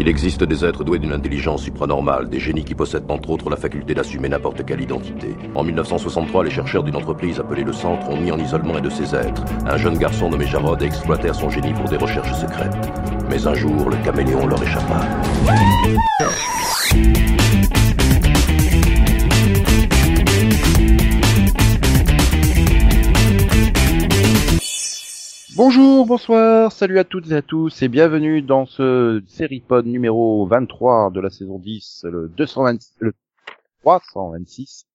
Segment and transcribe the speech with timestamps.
[0.00, 3.56] Il existe des êtres doués d'une intelligence supranormale, des génies qui possèdent entre autres la
[3.56, 5.34] faculté d'assumer n'importe quelle identité.
[5.56, 8.90] En 1963, les chercheurs d'une entreprise appelée le Centre ont mis en isolement un de
[8.90, 12.76] ces êtres, un jeune garçon nommé Jarod, exploitèrent son génie pour des recherches secrètes.
[13.28, 15.00] Mais un jour, le caméléon leur échappa.
[25.58, 30.46] Bonjour, bonsoir, salut à toutes et à tous et bienvenue dans ce série pod numéro
[30.46, 33.12] 23 de la saison 10, le 220, le
[33.80, 34.86] 326.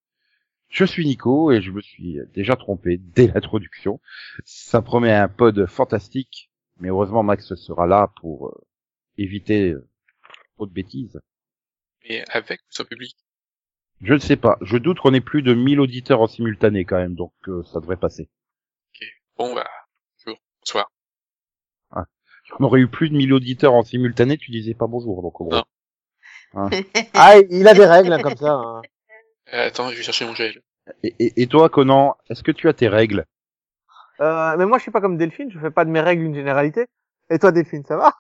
[0.70, 4.00] Je suis Nico et je me suis déjà trompé dès l'introduction.
[4.46, 6.50] Ça promet un pod fantastique,
[6.80, 8.62] mais heureusement Max sera là pour euh,
[9.18, 9.86] éviter euh,
[10.56, 11.20] trop de bêtises.
[12.08, 13.18] Mais avec ou sans public?
[14.00, 17.00] Je ne sais pas, je doute qu'on ait plus de 1000 auditeurs en simultané quand
[17.00, 18.30] même, donc euh, ça devrait passer.
[19.36, 19.68] Bon, bah,
[20.66, 20.90] bonsoir.
[22.60, 25.46] On aurait eu plus de 1000 auditeurs en simultané, tu disais pas bonjour, donc au
[25.46, 25.56] gros.
[25.56, 25.64] Non.
[26.56, 26.70] Hein.
[27.14, 28.52] Ah, il a des règles hein, comme ça.
[28.54, 28.82] hein.
[29.54, 30.62] Euh, attends, je vais chercher mon gel.
[31.04, 33.26] Et, et- et toi, Conan, est-ce que tu as tes règles?
[34.20, 36.36] Euh, mais moi, je suis pas comme Delphine, je fais pas de mes règles une
[36.36, 36.86] généralité.
[37.30, 38.14] Et toi, Delphine, ça va?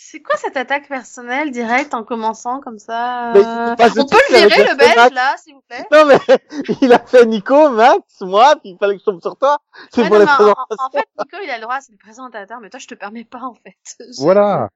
[0.00, 4.46] C'est quoi cette attaque personnelle directe en commençant comme ça Mais euh, On peut le
[4.48, 5.12] virer le belge Max.
[5.14, 5.84] là, s'il vous plaît?
[5.90, 6.18] Non, mais
[6.82, 9.58] il a fait Nico, Max, moi, puis il fallait que je tombe sur toi.
[9.92, 10.30] C'est Ouais, pour non, les
[10.78, 13.24] en, fait, Nico, il a le droit, c'est le présentateur, mais toi, je te permets
[13.24, 13.74] pas, en fait.
[13.98, 14.68] Je- Voilà.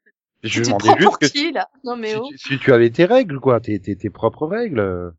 [0.42, 1.70] Je Tu demandais prends juste pour que qui, là?
[1.84, 2.26] Non, mais si, oh.
[2.28, 5.14] tu- si tu avais tes règles, quoi, tes, tes, tes propres règles.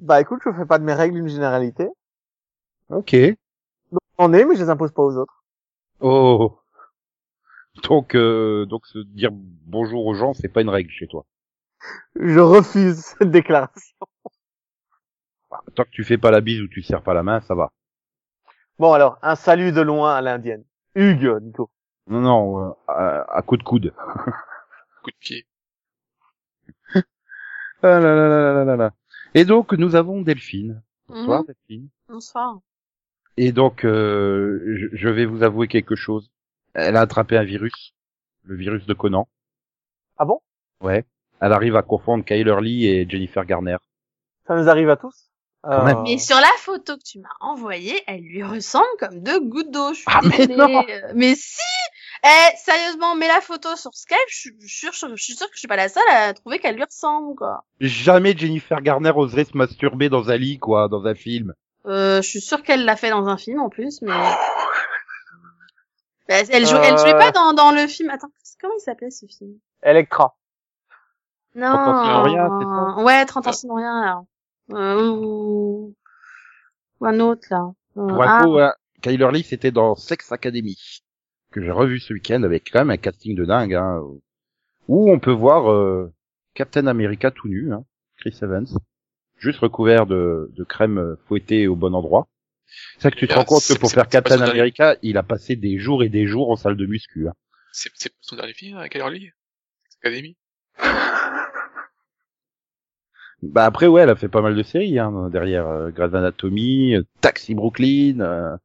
[0.00, 1.86] Bah écoute, je fais pas de mes règles une généralité.
[2.90, 3.14] Ok.
[4.18, 5.44] J'en ai, mais je les impose pas aux autres.
[6.00, 6.58] Oh.
[7.82, 11.26] Donc, euh, donc se dire bonjour aux gens, c'est pas une règle chez toi.
[12.18, 13.96] Je refuse cette déclaration.
[15.74, 17.72] Tant que tu fais pas la bise ou tu serres pas la main, ça va.
[18.78, 20.64] Bon alors, un salut de loin à l'indienne.
[20.94, 21.70] Hugues, Nico.
[22.06, 23.92] Non, non, euh, à, à coup de coude.
[25.02, 25.46] Coup de pied.
[27.82, 28.92] Ah là là là là là là.
[29.34, 30.82] Et donc, nous avons Delphine.
[31.08, 31.46] Bonsoir, Mhm.
[31.48, 31.88] Delphine.
[32.08, 32.58] Bonsoir.
[33.36, 36.30] Et donc, euh, je, je vais vous avouer quelque chose.
[36.74, 37.94] Elle a attrapé un virus,
[38.42, 39.28] le virus de Conan.
[40.18, 40.40] Ah bon?
[40.80, 41.04] Ouais.
[41.40, 43.76] Elle arrive à confondre Kyler Lee et Jennifer Garner.
[44.46, 45.30] Ça nous arrive à tous?
[45.66, 49.70] Euh, Mais sur la photo que tu m'as envoyée, elle lui ressemble comme deux gouttes
[49.70, 49.92] d'eau.
[50.06, 51.62] Ah, mais non Euh, Mais si
[52.22, 55.60] Eh, sérieusement, mets la photo sur Skype, je suis sûre, je suis sûre que je
[55.60, 57.64] suis pas la seule à trouver qu'elle lui ressemble, quoi.
[57.80, 61.54] Jamais Jennifer Garner oserait se masturber dans un lit, quoi, dans un film.
[61.86, 64.12] Euh, je suis sûre qu'elle l'a fait dans un film en plus, mais.
[66.28, 67.18] Bah, elle, jou- elle jouait Euh.
[67.18, 68.10] pas dans, dans le film.
[68.10, 68.28] Attends,
[68.60, 69.58] comment il s'appelait ce film?
[69.82, 70.36] Electra.
[71.54, 71.66] Non.
[71.68, 72.64] ans sinon rien, c'est
[72.96, 73.04] ça?
[73.04, 74.22] Ouais, 30 ans sinon rien là.
[74.72, 75.94] Euh, ou...
[77.00, 77.70] ou un autre là.
[77.96, 78.38] Euh, Pour ah.
[78.40, 80.76] info, hein, Kyler Lee, c'était dans Sex Academy,
[81.52, 84.00] que j'ai revu ce week-end avec quand même un casting de dingue, hein,
[84.88, 86.12] où on peut voir euh,
[86.54, 87.84] Captain America tout nu, hein,
[88.16, 88.66] Chris Evans,
[89.36, 92.26] juste recouvert de, de crème euh, fouettée au bon endroit.
[92.96, 95.22] C'est ça que tu te rends compte que pour faire Captain dernier- America, il a
[95.22, 97.28] passé des jours et des jours en salle de muscu.
[97.28, 97.34] Hein.
[97.72, 97.90] C'est,
[98.20, 99.30] son dernier film, à quelle heure lui
[100.02, 100.36] Académie
[103.42, 106.94] Bah après ouais, elle a fait pas mal de séries hein, derrière euh, Grey's Anatomy,
[106.96, 108.20] euh, Taxi Brooklyn.
[108.20, 108.56] euh.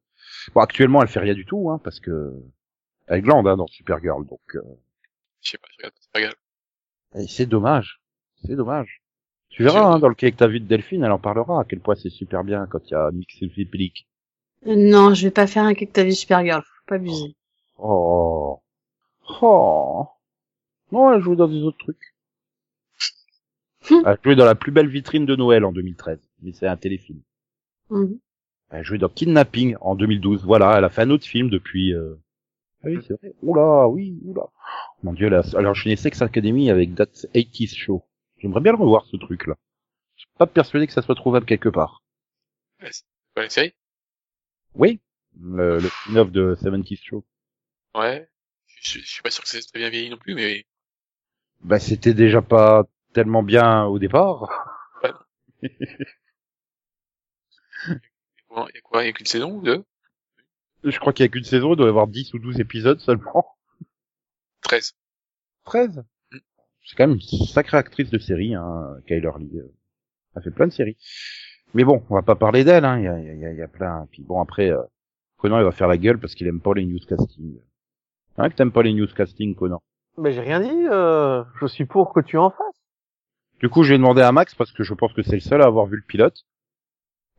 [0.54, 2.32] Bon actuellement elle fait rien du tout hein, parce que
[3.06, 4.62] elle glande hein, dans Supergirl donc euh,
[5.42, 6.34] Je sais pas, je regarde, c'est pas grave.
[7.16, 8.00] et c'est dommage,
[8.46, 8.99] c'est dommage.
[9.50, 11.64] Tu verras hein, dans le quai que t'as vu de Delphine, elle en parlera à
[11.64, 13.48] quel point c'est super bien quand il y a Mix et.
[14.66, 17.34] Euh, Non, je vais pas faire un que t'as vu Supergirl, faut pas abuser.
[17.78, 18.60] Oh
[19.42, 20.06] oh
[20.92, 22.14] non elle joue dans des autres trucs.
[23.90, 26.76] Elle a joué dans la plus belle vitrine de Noël en 2013, mais c'est un
[26.76, 27.20] téléfilm.
[27.90, 28.18] Mhm.
[28.70, 30.44] Elle joué dans Kidnapping en 2012.
[30.44, 31.92] Voilà, elle a fait un autre film depuis.
[31.92, 32.14] Euh...
[32.84, 33.34] Ah oui, c'est vrai.
[33.42, 34.46] Oula, oui, oula.
[35.02, 38.02] Mon Dieu, elle a, elle a enchaîné Sex Academy avec That 80s Show.
[38.40, 39.54] J'aimerais bien le revoir ce truc-là.
[40.16, 42.02] Je suis pas persuadé que ça soit trouvable quelque part.
[42.82, 43.74] Ouais, c'est pas une série
[44.74, 45.00] Oui,
[45.40, 47.24] le, le spin-off de 70s Show.
[47.94, 48.28] Ouais.
[48.82, 50.66] Je, je, suis pas sûr que c'est très bien vieilli non plus, mais
[51.62, 54.48] Bah, c'était déjà pas tellement bien au départ.
[58.50, 59.02] bon, il y a quoi?
[59.02, 59.84] Il y a qu'une saison ou deux?
[60.84, 63.00] Je crois qu'il y a qu'une saison, il doit y avoir 10 ou 12 épisodes
[63.00, 63.56] seulement.
[64.62, 64.94] 13.
[65.64, 66.19] 13 Mm.
[66.84, 69.58] C'est quand même une sacrée actrice de série, hein, Kyler Lee.
[69.58, 69.72] euh.
[70.36, 70.96] Elle fait plein de séries.
[71.74, 72.98] Mais bon, on va pas parler d'elle, hein.
[72.98, 74.06] Il y a, y, a, y a plein.
[74.10, 74.80] Puis bon, après, euh,
[75.38, 77.58] Conan, il va faire la gueule parce qu'il aime pas les newscasting.
[78.38, 79.80] Hein, que t'aimes pas les newscasting, Conan?
[80.18, 82.80] Mais j'ai rien dit, euh, je suis pour que tu en fasses.
[83.60, 85.66] Du coup, j'ai demandé à Max parce que je pense que c'est le seul à
[85.66, 86.44] avoir vu le pilote.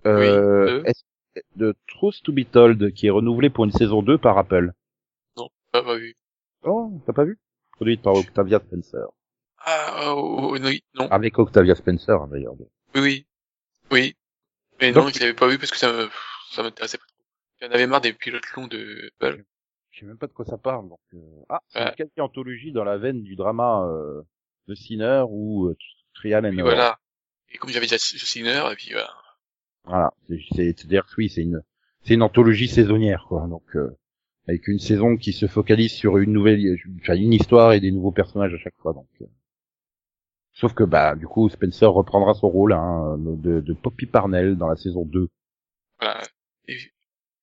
[0.06, 0.84] Euh, Oui, euh.
[0.86, 1.04] est-ce-
[1.56, 4.74] de Truth to be Told, qui est renouvelé pour une saison 2 par Apple?
[5.72, 6.14] Pas, pas vu.
[6.64, 7.40] Oh, t'as pas vu?
[7.72, 9.08] Produite par Octavia Spencer.
[9.66, 10.58] Ah, oh, oh,
[10.96, 11.08] non.
[11.12, 12.54] Avec Octavia Spencer, hein, d'ailleurs.
[12.96, 13.26] Oui, oui.
[13.92, 14.16] Oui.
[14.80, 16.10] Mais Donc- non, je l'avais pas vu parce que ça me,
[16.52, 17.24] ça m'intéressait pas trop.
[17.62, 19.44] J'en avais marre des pilotes longs de Apple.
[19.92, 20.90] Je sais même pas de quoi ça parle.
[20.90, 21.18] Donc, euh,
[21.50, 21.90] Ah, c'est Ouais.
[21.90, 24.22] une quasi-anthologie dans la veine du drama euh,
[24.68, 25.78] de Sinner ou euh,
[26.16, 26.98] Trial and voilà.
[27.54, 29.14] Et comme j'avais déjà Sinner, et puis voilà.
[29.84, 30.14] Voilà.
[30.28, 31.62] C'est- C'est c'est-à-dire que oui, c'est une
[32.04, 33.46] c'est une anthologie saisonnière, quoi.
[33.48, 33.96] Donc euh,
[34.48, 38.12] avec une saison qui se focalise sur une nouvelle, enfin une histoire et des nouveaux
[38.12, 38.94] personnages à chaque fois.
[38.94, 39.08] Donc.
[40.54, 44.68] Sauf que bah du coup Spencer reprendra son rôle hein, de, de Poppy Parnell dans
[44.68, 45.30] la saison 2.
[46.00, 46.22] Voilà.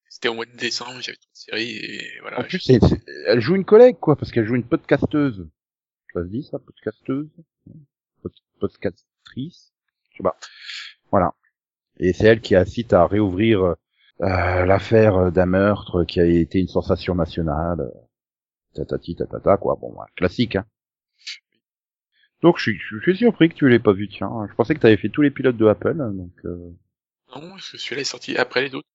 [0.09, 2.41] C'était au mois de décembre, j'avais toute une série, et voilà.
[2.41, 2.81] En plus, c'est-
[3.27, 5.47] elle joue une collègue, quoi, parce qu'elle joue une podcasteuse.
[6.15, 7.29] Ça se dit, ça, podcasteuse?
[8.23, 9.73] Pod- Podcastrice?
[10.11, 10.37] Je sais pas.
[11.11, 11.35] Voilà.
[11.99, 13.63] Et c'est elle qui incite à réouvrir
[14.23, 17.81] euh, l'affaire d'un meurtre qui a été une sensation nationale.
[17.81, 17.91] euh,
[18.75, 19.77] Tatati, tatata, quoi.
[19.81, 20.65] Bon, classique, hein.
[22.43, 24.31] Donc, je suis, je suis surpris que tu l'aies pas vu, tiens.
[24.49, 26.33] Je pensais que tu avais fait tous les pilotes de Apple, donc...
[26.45, 26.71] Euh...
[27.35, 28.89] Non, parce que celui-là est sorti après les autres,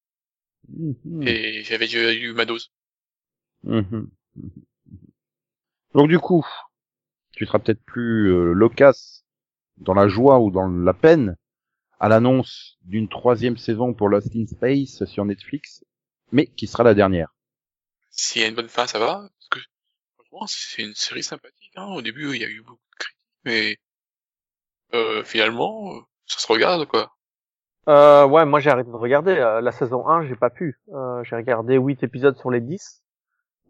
[0.69, 1.27] mhm.
[1.27, 2.71] et j'avais déjà eu ma dose.
[3.63, 4.09] Mhm.
[4.35, 4.51] Mhm.
[5.93, 6.45] Donc du coup,
[7.33, 9.23] tu seras peut-être plus euh, loquace
[9.77, 11.37] dans la joie ou dans la peine
[11.99, 15.85] à l'annonce d'une troisième saison pour Lost in Space sur Netflix,
[16.31, 17.33] mais qui sera la dernière.
[18.09, 19.59] S'il y a une bonne fin, ça va, parce que,
[20.15, 21.85] franchement, c'est une série sympathique, hein.
[21.85, 22.81] Au début, il y a eu beaucoup
[23.45, 23.77] mais,
[24.93, 27.11] euh, finalement, euh, ça se regarde, quoi.
[27.89, 29.31] Euh, ouais, moi j'ai arrêté de regarder.
[29.31, 30.79] euh, la saison 1, j'ai pas pu.
[30.93, 33.01] Euh, j'ai regardé 8 épisodes sur les 10,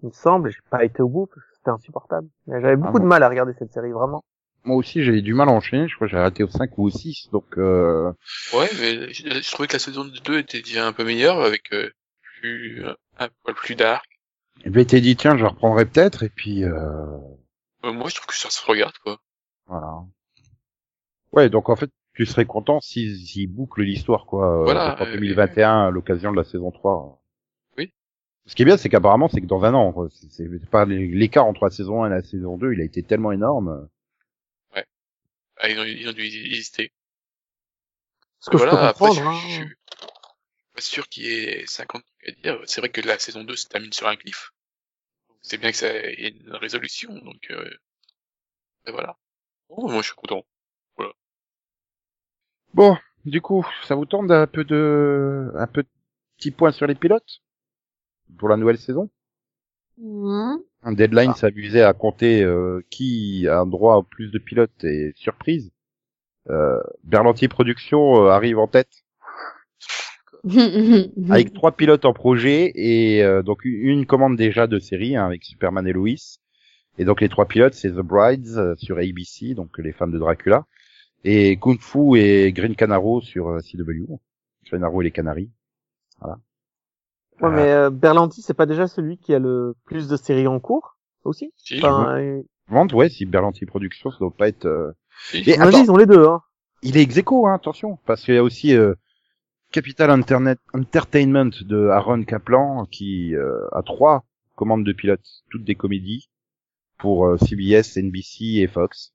[0.04, 0.52] il me semble.
[0.52, 2.28] J'ai pas été au bout parce que c'était insupportable.
[2.48, 4.24] J'avais beaucoup bon de mal à regarder cette série, vraiment.
[4.66, 5.88] Moi aussi, j'ai du mal à enchaîner.
[5.88, 8.12] Je crois que j'ai arrêté au 5 ou au 6, donc euh...
[8.54, 11.74] Ouais, mais je, je trouvais que la saison 2 était déjà un peu meilleure, avec,
[11.74, 11.90] euh,
[12.40, 14.06] plus, euh, un poil plus dark.
[14.64, 16.72] je m'étais dit tiens, je reprendrai peut-être, et puis euh...
[17.84, 19.18] Euh, moi, je trouve que ça se regarde, quoi.
[19.80, 20.04] Voilà.
[21.32, 24.62] Ouais, donc en fait, tu serais content s'ils s'ils bouclent l'histoire, quoi.
[24.62, 27.24] euh, Voilà, en euh, 2021, à l'occasion de la saison 3.
[27.78, 27.92] Oui.
[28.46, 30.10] Ce qui est bien, c'est qu'apparemment, c'est que dans un an, quoi.
[30.30, 33.32] c'est pas l'écart entre la saison 1 et la saison 2, il a été tellement
[33.32, 33.90] énorme.
[35.58, 36.92] Ah, ils ont, ils ont dû hésiter.
[38.40, 39.34] Ce que je peux après, je, hein.
[39.34, 39.76] je suis
[40.74, 42.62] pas sûr qu'il y ait 50 trucs à dire.
[42.66, 44.52] C'est vrai que la saison 2 se termine sur un cliff.
[45.42, 47.70] C'est bien que ça y ait une résolution, donc euh,
[48.88, 49.16] et voilà.
[49.76, 50.44] Bon, moi je suis content.
[52.74, 55.88] Bon, du coup, ça vous tente un peu de, un peu de
[56.38, 57.42] petit point sur les pilotes
[58.38, 59.10] pour la nouvelle saison?
[60.82, 61.38] Un deadline Ah.
[61.38, 65.72] s'amusait à compter euh, qui a un droit à plus de pilotes et surprise.
[66.50, 69.04] Euh, Berlanti Productions euh, arrive en tête
[71.30, 75.44] avec trois pilotes en projet et euh, donc une commande déjà de série hein, avec
[75.44, 76.16] Superman et Lois.
[76.98, 80.20] Et donc les trois pilotes, c'est The Brides euh, sur ABC, donc les femmes de
[80.20, 80.66] Dracula,
[81.24, 84.14] et Kung Fu et Green Canaro sur euh, CW,
[84.70, 85.52] Canaro et les Canaries.
[87.42, 90.60] Ouais, mais euh, Berlanti, c'est pas déjà celui qui a le plus de séries en
[90.60, 91.52] cours aussi?
[91.58, 94.66] Si, Enfin, euh, demande, ouais, si Berlanti Productions, ça doit pas être.
[94.66, 94.92] euh,
[95.32, 95.50] si.
[95.50, 96.26] Et attends, ils ont les deux.
[96.28, 96.42] Hein.
[96.84, 98.94] il est ex aequo, hein, attention, parce qu'il y a aussi euh,
[99.72, 104.24] Capital Internet Entertainment de Aaron Kaplan qui euh, a trois
[104.56, 106.30] commandes de pilotes, toutes des comédies
[106.98, 109.14] pour euh, CBS, NBC et Fox.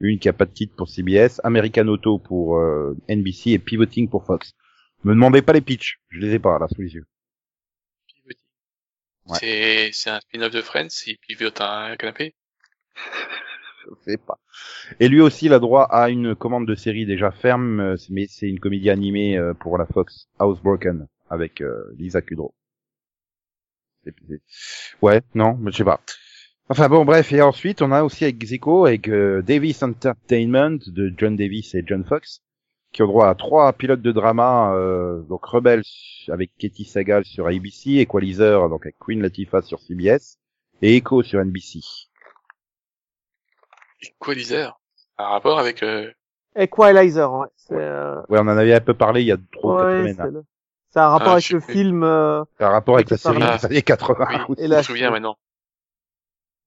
[0.00, 4.08] Une qui a pas de titre pour CBS, American Auto pour euh, NBC et Pivoting
[4.08, 4.54] pour Fox.
[5.04, 7.06] Me demandez pas les pitchs, je les ai pas là sous les yeux.
[9.26, 9.38] Ouais.
[9.38, 12.34] C'est c'est un spin-off de Friends, il pivote un canapé.
[13.86, 14.38] Je sais pas.
[15.00, 18.26] Et lui aussi, il a droit à une commande de série déjà ferme, euh, mais
[18.28, 22.54] c'est une comédie animée pour la Fox, Housebroken, avec euh, Lisa Kudrow.
[25.00, 26.00] Ouais, non, mais je sais pas.
[26.70, 31.12] Enfin bon, bref, et ensuite, on a aussi avec Zico, avec euh, Davis Entertainment de
[31.16, 32.42] John Davis et John Fox,
[32.92, 35.82] qui ont droit à trois pilotes de drama, euh, donc Rebels
[36.28, 40.38] avec Katie Sagal sur ABC, Equalizer donc avec Queen Latifah sur CBS,
[40.80, 41.80] et Echo sur NBC.
[44.02, 44.72] Equalizer?
[45.18, 46.10] Un rapport avec euh,
[46.56, 47.48] Equalizer, ouais.
[47.56, 49.90] C'est euh, Ouais, on en avait un peu parlé il y a trois ou quatre
[49.90, 50.16] ouais, semaines.
[50.16, 50.44] c'est le-
[50.92, 52.02] c'est un rapport Ah, avec je le film.
[52.04, 54.26] euh, C'est un rapport avec la série des années 80.
[54.30, 54.62] oui, aussi.
[54.62, 55.36] Et je me souviens maintenant.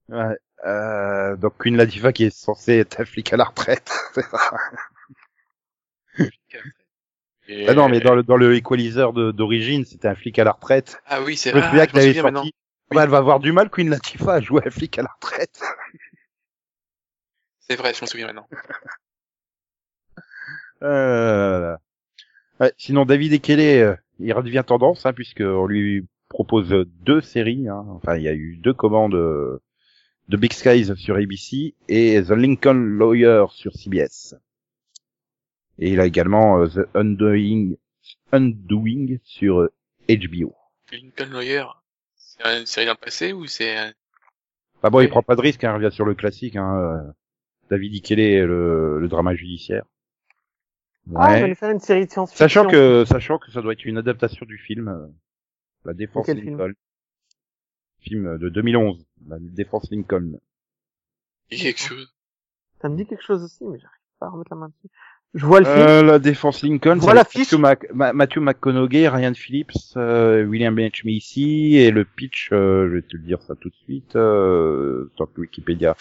[0.10, 0.38] Ouais.
[0.66, 3.92] Euh, donc Queen Latifah qui est censée être un flic à la retraite.
[7.48, 10.52] Et- Ah non, mais dans le, dans le Equalizer d'origine, c'était un flic à la
[10.54, 11.02] retraite.
[11.06, 11.62] Ah oui, c'est vrai.
[11.62, 12.22] qu'elle me avait sorti.
[12.24, 12.46] maintenant.
[12.92, 15.62] Bah, elle va avoir du mal, Queen Latifah, à jouer un flic à la retraite.
[17.60, 18.48] C'est vrai, je m'en souviens maintenant.
[20.84, 21.76] Euh...
[22.60, 26.70] Ouais, sinon, David Ekele, euh, il redevient tendance, hein, puisqu'on lui propose
[27.02, 27.68] deux séries.
[27.68, 27.86] Hein.
[27.90, 29.60] Enfin, il y a eu deux commandes euh,
[30.32, 34.36] The Big Skies sur ABC et The Lincoln Lawyer sur CBS.
[35.80, 37.74] Et il a également euh, The Undoing,
[38.32, 39.72] Undoing sur euh,
[40.10, 40.56] HBO.
[40.92, 41.66] Lincoln Lawyer,
[42.16, 43.92] c'est une série dans le passé ou c'est un...
[44.82, 47.12] Bah bon, il prend pas de risque, hein, il revient sur le classique, hein, euh,
[47.70, 49.86] David Ikele, le, le drama judiciaire.
[51.16, 51.40] Ah, Ouais.
[51.40, 52.44] ils allaient faire une série de science-fiction.
[52.46, 55.08] Sachant que, sachant que ça doit être une adaptation du film, euh,
[55.86, 56.58] La Défense film?
[56.58, 56.74] Lincoln.
[58.02, 60.40] Film de 2011, La Défense Lincoln.
[61.52, 62.14] Il y a quelque chose.
[62.82, 64.94] Ça me dit quelque chose aussi, mais j'arrive pas à remettre la main dessus.
[65.36, 65.78] Je vois le film.
[65.80, 67.00] Euh, la Défense Lincoln,
[67.58, 71.02] Mac- Ma- Matthew McConaughey, Ryan Phillips, euh, William H.
[71.06, 75.10] Macy, et le pitch, euh, je vais te le dire ça tout de suite, euh,
[75.18, 75.96] tant que Wikipédia.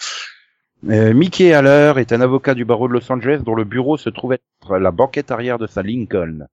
[0.89, 4.09] Euh, Mickey Haller est un avocat du barreau de Los Angeles dont le bureau se
[4.09, 6.45] trouve être la banquette arrière de sa Lincoln.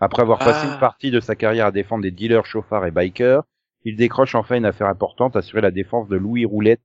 [0.00, 0.74] Après avoir passé Ah.
[0.74, 3.42] une partie de sa carrière à défendre des dealers, chauffards et bikers,
[3.84, 6.82] il décroche enfin une affaire importante, assurer la défense de Louis Roulette,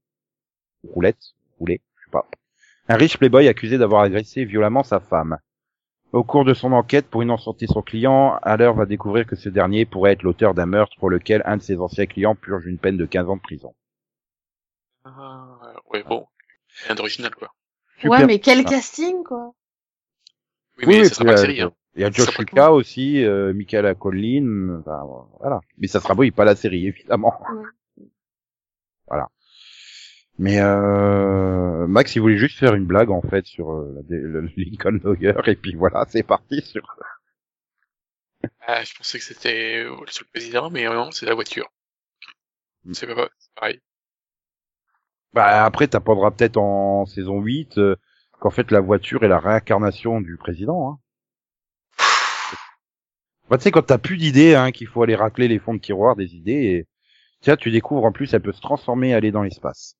[0.83, 2.27] Roulette, Roulet, je sais pas.
[2.87, 5.37] Un riche playboy accusé d'avoir agressé violemment sa femme.
[6.11, 9.85] Au cours de son enquête pour innocenter son client, Haller va découvrir que ce dernier
[9.85, 12.97] pourrait être l'auteur d'un meurtre pour lequel un de ses anciens clients purge une peine
[12.97, 13.75] de 15 ans de prison.
[15.05, 15.59] Ah,
[15.91, 16.25] ouais, bon.
[16.85, 17.53] Rien d'original, quoi.
[17.97, 18.09] Super.
[18.11, 18.69] Ouais, mais quel Ah.
[18.69, 19.53] casting, quoi.
[20.79, 21.73] Oui, mais ça sera pas une euh, série, hein.
[21.95, 25.01] Il y a Josh Lucas aussi, euh, Michaela Collin, enfin,
[25.39, 25.59] voilà.
[25.77, 27.33] Mais ça sera beau, il pas la série, évidemment.
[27.97, 28.05] Ouais.
[29.07, 29.29] Voilà.
[30.39, 34.97] Mais euh, Max, il voulait juste faire une blague en fait sur euh, le Lincoln
[35.03, 36.95] Lawyer et puis voilà, c'est parti sur.
[38.61, 41.67] Ah, je pensais que c'était euh, sur le président, mais non, c'est la voiture.
[42.85, 42.93] Mm.
[42.93, 43.81] C'est pas c'est pareil.
[45.33, 47.95] Bah après, t'apprendras peut-être en saison 8 euh,
[48.39, 50.89] qu'en fait la voiture est la réincarnation du président.
[50.89, 50.99] Hein.
[53.49, 55.79] Bah, tu sais quand t'as plus d'idées, hein, qu'il faut aller racler les fonds de
[55.79, 56.87] tiroir des idées et
[57.41, 59.95] tiens, tu découvres en plus elle peut se transformer et aller dans l'espace.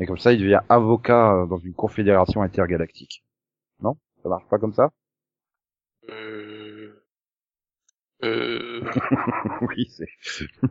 [0.00, 3.22] Et comme ça, il devient avocat euh, dans une confédération intergalactique.
[3.80, 3.96] Non?
[4.22, 4.90] Ça marche pas comme ça?
[6.10, 7.02] Euh...
[8.24, 8.82] Euh...
[9.62, 10.08] Oui, c'est.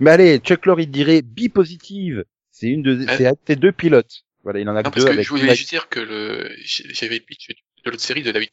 [0.00, 2.24] Mais allez, Chuck Lorre, il dirait bi positive.
[2.50, 3.16] C'est une de, Euh.
[3.16, 4.24] c'est de tes deux pilotes.
[4.42, 5.24] Voilà, il en a Non, que parce deux que avec.
[5.26, 8.50] je voulais juste dire que le, j'avais le pitch de l'autre série de David.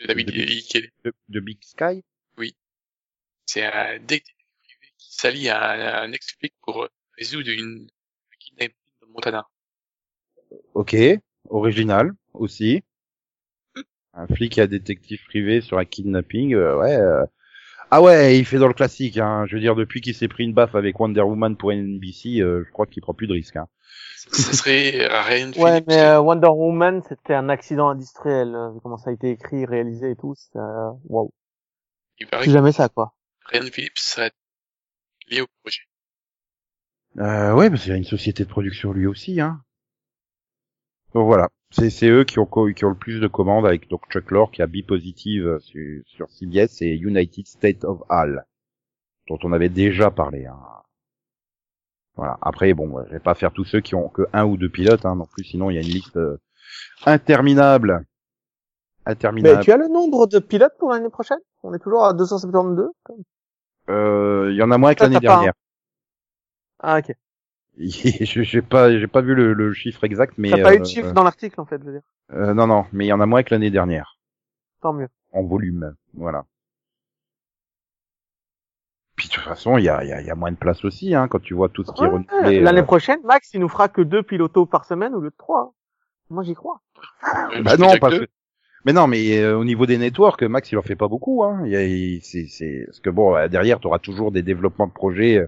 [0.00, 2.02] De De- de, de Big Sky.
[3.46, 6.88] C'est un détective privé qui s'allie à un, ex-flic pour
[7.18, 7.88] résoudre une
[8.32, 9.48] un kidnapping le Montana.
[10.74, 10.96] Ok,
[11.48, 12.82] original aussi.
[14.14, 16.96] Un flic et un détective privé sur un kidnapping, euh, ouais.
[16.96, 17.24] euh.
[17.90, 19.18] Ah ouais, il fait dans le classique.
[19.18, 19.46] Hein.
[19.46, 22.64] Je veux dire, depuis qu'il s'est pris une baffe avec Wonder Woman pour NBC, euh,
[22.66, 23.56] je crois qu'il prend plus de risques.
[23.56, 23.66] Hein.
[24.16, 28.54] Ça, ça serait Ryan Ouais, mais euh, Wonder Woman, c'était un accident industriel.
[28.54, 30.34] euh, vu comment ça a été écrit, réalisé et tout.
[30.36, 31.32] c'est, euh, Waouh.
[32.20, 33.12] Il paraît C'est que jamais ça, quoi.
[33.46, 34.30] Ryan Phillips serait
[35.28, 35.80] lié au projet.
[37.18, 39.40] Euh, ouais, parce qu'il y a une société de production lui aussi.
[39.40, 39.62] Hein.
[41.14, 44.30] Donc voilà, c'est eux qui ont qui ont le plus de commandes avec donc Chuck
[44.30, 48.44] Lorre qui a bi positive euh, sur, sur CBS et United States of Hall
[49.28, 50.46] dont on avait déjà parlé.
[50.46, 50.58] Hein.
[52.16, 52.38] Voilà.
[52.42, 55.04] Après bon, je vais pas faire tous ceux qui ont que un ou deux pilotes
[55.04, 56.36] hein, non plus, sinon il y a une liste euh,
[57.06, 58.04] interminable.
[59.06, 59.64] Mais Interminable.
[59.64, 61.38] tu as le nombre de pilotes pour l'année prochaine?
[61.64, 63.22] On est toujours à 272 comme-
[63.88, 65.52] Euh, Il y en a moins que l'année pas, dernière.
[66.78, 67.14] Ah, ok.
[67.78, 70.82] Je- j'ai pas j'ai pas vu le, le chiffre exact, mais T'as pas eu de
[70.82, 72.02] euh, chiffre dans l'article, en fait, je veux dire.
[72.32, 74.18] euh, non non, mais il y en a moins que l'année dernière.
[74.80, 75.08] Tant mieux.
[75.32, 75.94] en volume.
[76.14, 76.44] Voilà.
[79.16, 80.84] Puis de toute façon, il y a, il y, a, y a moins de place
[80.84, 82.60] aussi, hein, quand tu vois tout ce qui est Ouais, renouvelé.
[82.60, 82.84] L'année euh.
[82.84, 85.74] prochaine, Max, il nous fera que deux pilotos par semaine au lieu de trois.
[86.30, 86.80] Moi, j'y crois.
[87.54, 88.28] Euh, Bah non, parce que-.
[88.86, 91.44] Mais non, mais euh, au niveau des networks, Max, il en fait pas beaucoup.
[91.44, 91.62] Hein.
[91.66, 92.84] Il y a, il- c'est, c'est...
[92.86, 95.46] Parce que bon, euh, derrière, tu auras toujours des développements de projets euh,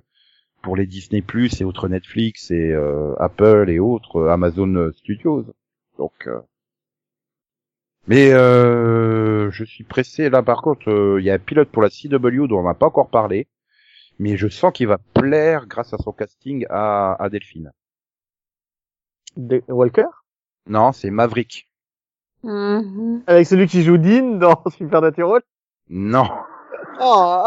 [0.63, 1.23] pour les Disney+,
[1.61, 5.45] et autres Netflix, et euh, Apple, et autres, euh, Amazon Studios.
[5.99, 6.27] Donc...
[6.27, 6.41] euh,
[8.09, 11.83] Mais euh, je suis pressé, là, par contre, euh, il y a un pilote pour
[11.83, 13.47] la CW dont on n'a pas encore parlé,
[14.19, 17.73] mais je sens qu'il va plaire grâce à son casting à, à Delphine.
[19.37, 20.07] De- Walker?
[20.67, 21.69] Non, c'est Maverick.
[22.43, 23.23] Mhm.
[23.27, 25.43] Avec celui qui joue Dean dans Supernatural
[25.89, 26.29] Non.
[27.01, 27.47] Oh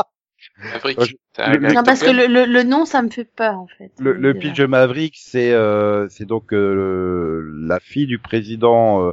[0.65, 0.97] Maverick.
[0.99, 3.91] Non, qui parce que le, le, le nom, ça me fait peur, en fait.
[3.99, 9.11] Le, le pitch de Maverick, c'est euh, c'est donc euh, la fille du président euh,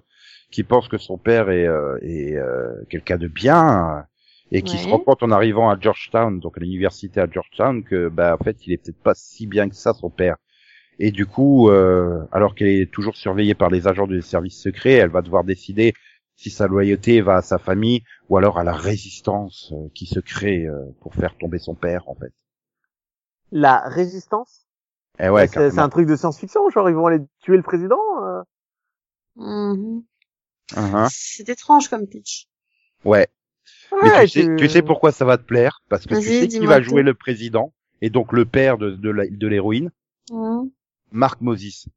[0.51, 4.03] qui pense que son père est, euh, est euh, quelqu'un de bien euh,
[4.51, 4.83] et qui Ouais.
[4.83, 8.45] se rend compte en arrivant à Georgetown, donc à l'université à Georgetown, que bah en
[8.45, 10.37] fait il est peut-être pas si bien que ça son père.
[10.99, 14.93] Et du coup, euh, alors qu'elle est toujours surveillée par les agents des services secrets,
[14.93, 15.95] elle va devoir décider
[16.37, 20.21] si sa loyauté va à sa famille ou alors à la résistance euh, qui se
[20.21, 22.33] crée euh, pour faire tomber son père en fait.
[23.51, 24.67] La résistance?
[25.19, 28.01] Eh ouais, c'est, c'est un truc de science-fiction, genre ils vont aller tuer le président.
[28.25, 28.43] euh.
[29.37, 30.03] Mhm.
[30.77, 31.07] Uhum.
[31.11, 32.47] C'est étrange comme pitch.
[33.05, 33.29] Ouais.
[34.03, 35.83] Mais Ouais, tu, sais, tu sais pourquoi ça va te plaire?
[35.89, 36.85] Parce que tu sais qui va tout.
[36.85, 39.91] jouer le président et donc le père de, de l'héroïne,
[40.31, 40.71] Mhm.
[41.11, 41.89] Mark Moses.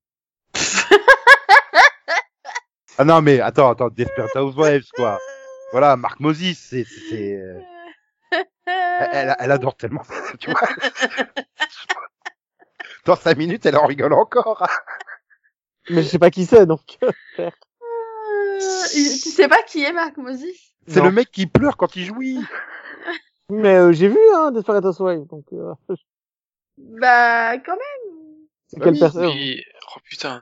[2.97, 5.19] Ah non mais attends, attends, Desperate Housewives quoi.
[5.71, 7.59] Voilà, Mark Moses, c'est, c'est, c'est, euh,
[8.65, 10.61] elle, elle- elle adore tellement ça, tu vois.
[13.05, 14.65] Dans cinq minutes, elle en rigole encore.
[15.89, 16.97] Mais je sais pas qui c'est, donc.
[17.37, 17.51] Euh,
[18.91, 18.99] tu
[19.29, 20.43] sais pas qui est Marc Moses?
[20.87, 22.39] C'est le mec qui pleure quand il jouit.
[23.49, 25.45] Mais euh, j'ai vu, hein, Desperate Housewives, donc.
[25.53, 25.73] Euh,
[26.77, 28.15] Bah, quand même.
[28.67, 29.25] c'est quelle oui, personne?
[29.27, 29.63] Oui,
[29.95, 30.41] oh putain.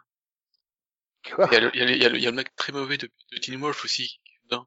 [1.31, 2.27] Quoi Il y, a le, il, y a le, il, y a le, il y
[2.27, 4.19] a le mec très mauvais de, de Teen Wolf aussi.
[4.51, 4.65] Non.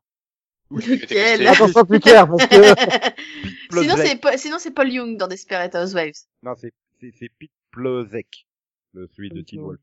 [0.70, 2.56] Lequel Attends, sois plus clair, parce que.
[3.80, 6.16] sinon, c'est Pa- sinon c'est Paul Young dans Desperate Housewives.
[6.42, 8.46] Non, c'est, c'est, c'est Pete Plozek,
[8.92, 9.80] le celui de Teen Wolf.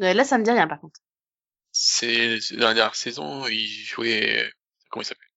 [0.00, 1.00] Euh, là, ça me dit rien, par contre.
[1.72, 4.50] C'est c'est dans la dernière saison, il jouait...
[4.90, 5.28] Comment il s'appelle?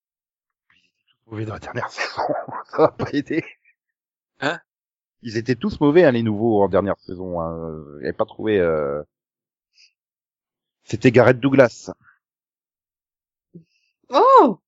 [1.27, 2.23] Mauvais dans la dernière saison,
[2.71, 3.43] ça va pas aider.
[4.39, 4.59] Hein?
[5.21, 7.41] Ils étaient tous mauvais, hein, les nouveaux en dernière saison.
[7.41, 7.83] Hein.
[7.99, 8.59] J'avais pas trouvé.
[8.59, 9.03] Euh...
[10.91, 11.89] C'était Gareth Douglas.
[14.09, 14.59] Oh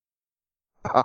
[0.85, 1.03] Ah.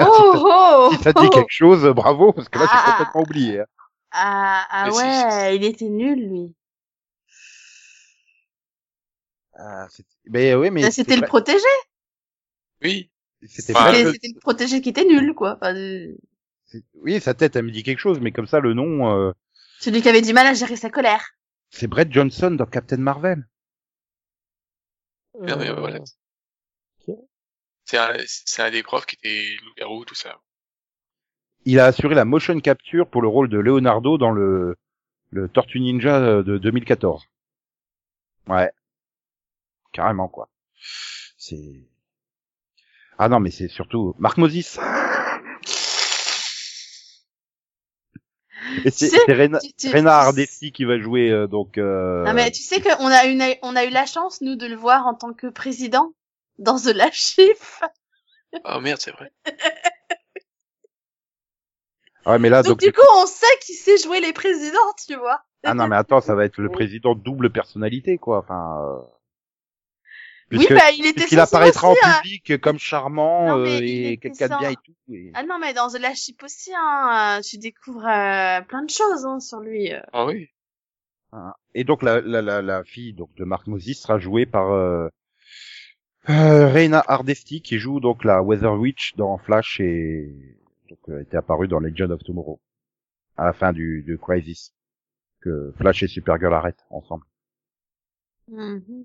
[0.00, 0.32] Oh
[0.90, 2.96] oh Si ça te dit quelque chose, bravo, parce que là j'ai Ah.
[2.98, 3.60] complètement oublié.
[3.60, 3.66] Hein.
[4.12, 6.54] Ah, ah Mais si, ouais, il était nul, lui.
[9.58, 11.66] Ah, c'est- mais oui, mais Là, C'était le protégé.
[12.82, 13.10] Oui.
[13.46, 15.56] C'était Ah, c'était le protégé qui était nul, quoi.
[15.56, 16.16] Enfin, euh,
[16.94, 19.32] Oui, sa tête, elle me dit quelque chose, mais comme ça, le nom, euh,
[19.80, 21.34] celui qui avait du mal à gérer sa colère.
[21.70, 23.46] c'est Brett Johnson dans Captain Marvel.
[25.40, 26.00] Non, mais Euh, voilà.
[27.86, 30.38] C'est un, c'est un des profs qui était loup-garou, tout ça.
[31.66, 34.76] Il a assuré la motion capture pour le rôle de Leonardo dans le,
[35.30, 37.24] le Tortue Ninja euh, de 2014.
[38.48, 38.70] Ouais.
[39.92, 40.48] Carrément, quoi.
[41.36, 41.88] C'est...
[43.18, 44.78] Ah non, mais c'est surtout Marc Moses.
[48.84, 51.78] Et c'est Tu sais, c'est Rena, tu- tu- Rena Hardesty qui va jouer, euh, donc...
[51.78, 52.24] Euh...
[52.24, 54.76] Non, mais tu sais qu'on a, une, on a eu la chance, nous, de le
[54.76, 56.12] voir en tant que président
[56.58, 57.82] dans The Last Chief.
[58.64, 59.32] Oh merde, c'est vrai.
[62.26, 62.80] Ouais, mais là, Donc, donc...
[62.80, 65.40] du coup, on sait qui sait jouer les présidents, tu vois.
[65.64, 68.38] Ah non, mais attends, ça va être le président double personnalité, quoi.
[68.38, 68.80] Enfin...
[68.82, 69.00] euh,
[70.52, 72.20] oui, bah, il était puisqu'il apparaîtra aussi, en hein.
[72.22, 74.94] public comme charmant Non, euh, et quelqu'un de sans- bien et tout.
[75.12, 78.90] et- Ah non, mais dans The Last Ship aussi, hein, tu découvres euh, plein de
[78.90, 79.92] choses hein, sur lui.
[79.92, 80.00] euh.
[80.12, 80.48] Ah oui.
[81.32, 81.52] Hein.
[81.74, 85.08] Et donc la, la, la, la fille donc de Mark Moses sera jouée par euh,
[86.30, 90.32] euh, Reina Hardesty qui joue donc la Weather Witch dans Flash et
[90.88, 92.60] donc euh, était apparue dans Legend of Tomorrow
[93.36, 94.72] à la fin du, du Crisis
[95.40, 97.24] que Flash et Supergirl arrêtent ensemble.
[98.48, 99.04] Mhm.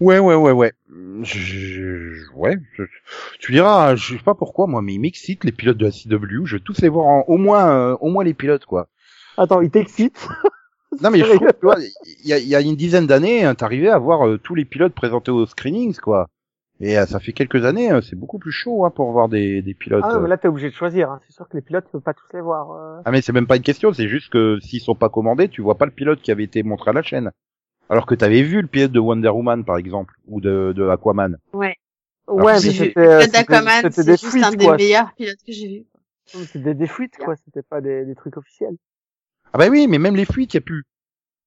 [0.00, 0.72] Ouais ouais ouais ouais.
[1.22, 2.56] Je, je- ouais.
[2.76, 2.82] je-
[3.40, 6.44] tu diras, je sais pas pourquoi moi, mais ils m'excitent les pilotes de la CW.
[6.44, 8.88] Je veux tous les voir en, au moins euh, au moins les pilotes quoi.
[9.38, 10.28] Attends, il t'excite?
[11.02, 11.76] Non mais je trouve, tu vois,
[12.24, 14.64] il y a, y a une dizaine d'années, hein, t'arrivais à voir euh, tous les
[14.64, 16.28] pilotes présentés aux screenings, quoi.
[16.80, 19.60] Et euh, ça fait quelques années, euh, c'est beaucoup plus chaud hein, pour voir des,
[19.60, 20.04] des pilotes.
[20.06, 20.20] Ah, euh.
[20.20, 21.10] mais là, t'es obligé de choisir.
[21.10, 21.20] Hein.
[21.26, 22.70] C'est sûr que les pilotes, tu peux pas tous les voir.
[22.72, 23.02] euh.
[23.04, 25.60] Ah mais c'est même pas une question, c'est juste que s'ils sont pas commandés, tu
[25.60, 27.30] vois pas le pilote qui avait été montré à la chaîne.
[27.88, 31.38] Alors que t'avais vu le pilote de Wonder Woman par exemple, ou de, de Aquaman.
[31.52, 31.76] Ouais.
[32.28, 34.76] Ouais, mais J'ai vu c'était, le euh, d'Aquaman, c'est des juste un des quoi.
[34.76, 35.84] meilleurs pilotes que j'ai vu.
[36.26, 37.36] C'était des, des fuites, quoi.
[37.36, 38.76] C'était pas des, des trucs officiels.
[39.52, 40.84] Ah bah oui, mais même les fuites, y a plus.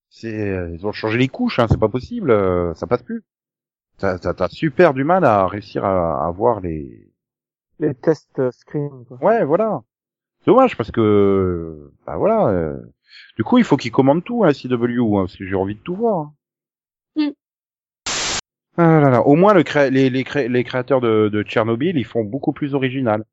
[0.09, 3.23] C'est, euh, ils ont changé les couches, hein, c'est pas possible, euh, ça passe plus.
[3.97, 7.11] T'as, t'as, t'as super du mal à réussir à, à voir les,
[7.79, 9.17] Les tests screen, quoi.
[9.21, 9.81] Ouais, voilà.
[10.45, 12.47] Dommage parce que, bah voilà.
[12.47, 12.77] euh,
[13.37, 15.81] Du coup, il faut qu'ils commandent tout, hein, CW, hein, parce que j'ai envie de
[15.81, 16.31] tout voir.
[17.15, 17.29] Mm.
[18.77, 19.21] Ah là là.
[19.21, 22.53] Au moins, le cré- les, les, cré- les créateurs de, de Tchernobyl, ils font beaucoup
[22.53, 23.25] plus original.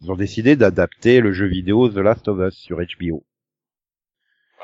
[0.00, 3.24] Ils ont décidé d'adapter le jeu vidéo The Last of Us sur HBO.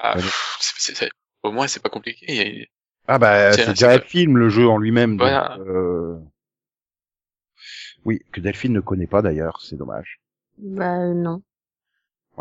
[0.03, 0.23] Ah, Ouais.
[0.23, 1.09] pff,
[1.43, 2.27] Au moins, c'est pas compliqué.
[2.29, 2.67] Il y a-
[3.09, 5.17] Ah bah, c'est déjà un film, le jeu en lui-même.
[5.17, 5.59] Voilà.
[5.59, 6.17] euh,
[8.05, 10.21] Oui, que Delphine ne connaît pas d'ailleurs, c'est dommage.
[10.59, 11.43] Bah non.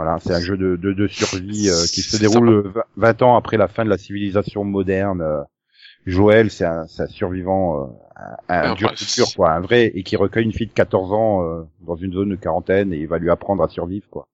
[0.01, 3.21] Voilà, c'est un jeu de, de, de survie euh, qui se déroule euh, 20 20
[3.21, 5.19] ans après la fin de la civilisation moderne.
[5.21, 5.41] euh.
[6.05, 8.93] Joël, c'est un, c'est un survivant, euh, un, un dur
[9.35, 12.29] quoi, un vrai, et qui recueille une fille de 14 ans euh, dans une zone
[12.29, 14.29] de quarantaine et il va lui apprendre à survivre, quoi.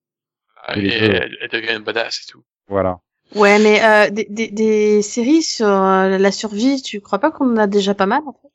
[0.64, 2.44] Ah, Et elle, elle devient une badass et tout.
[2.68, 3.00] Voilà.
[3.34, 7.54] Ouais, mais euh, des, des, des séries sur euh, la survie, tu crois pas qu'on
[7.54, 8.48] en a déjà pas mal en fait?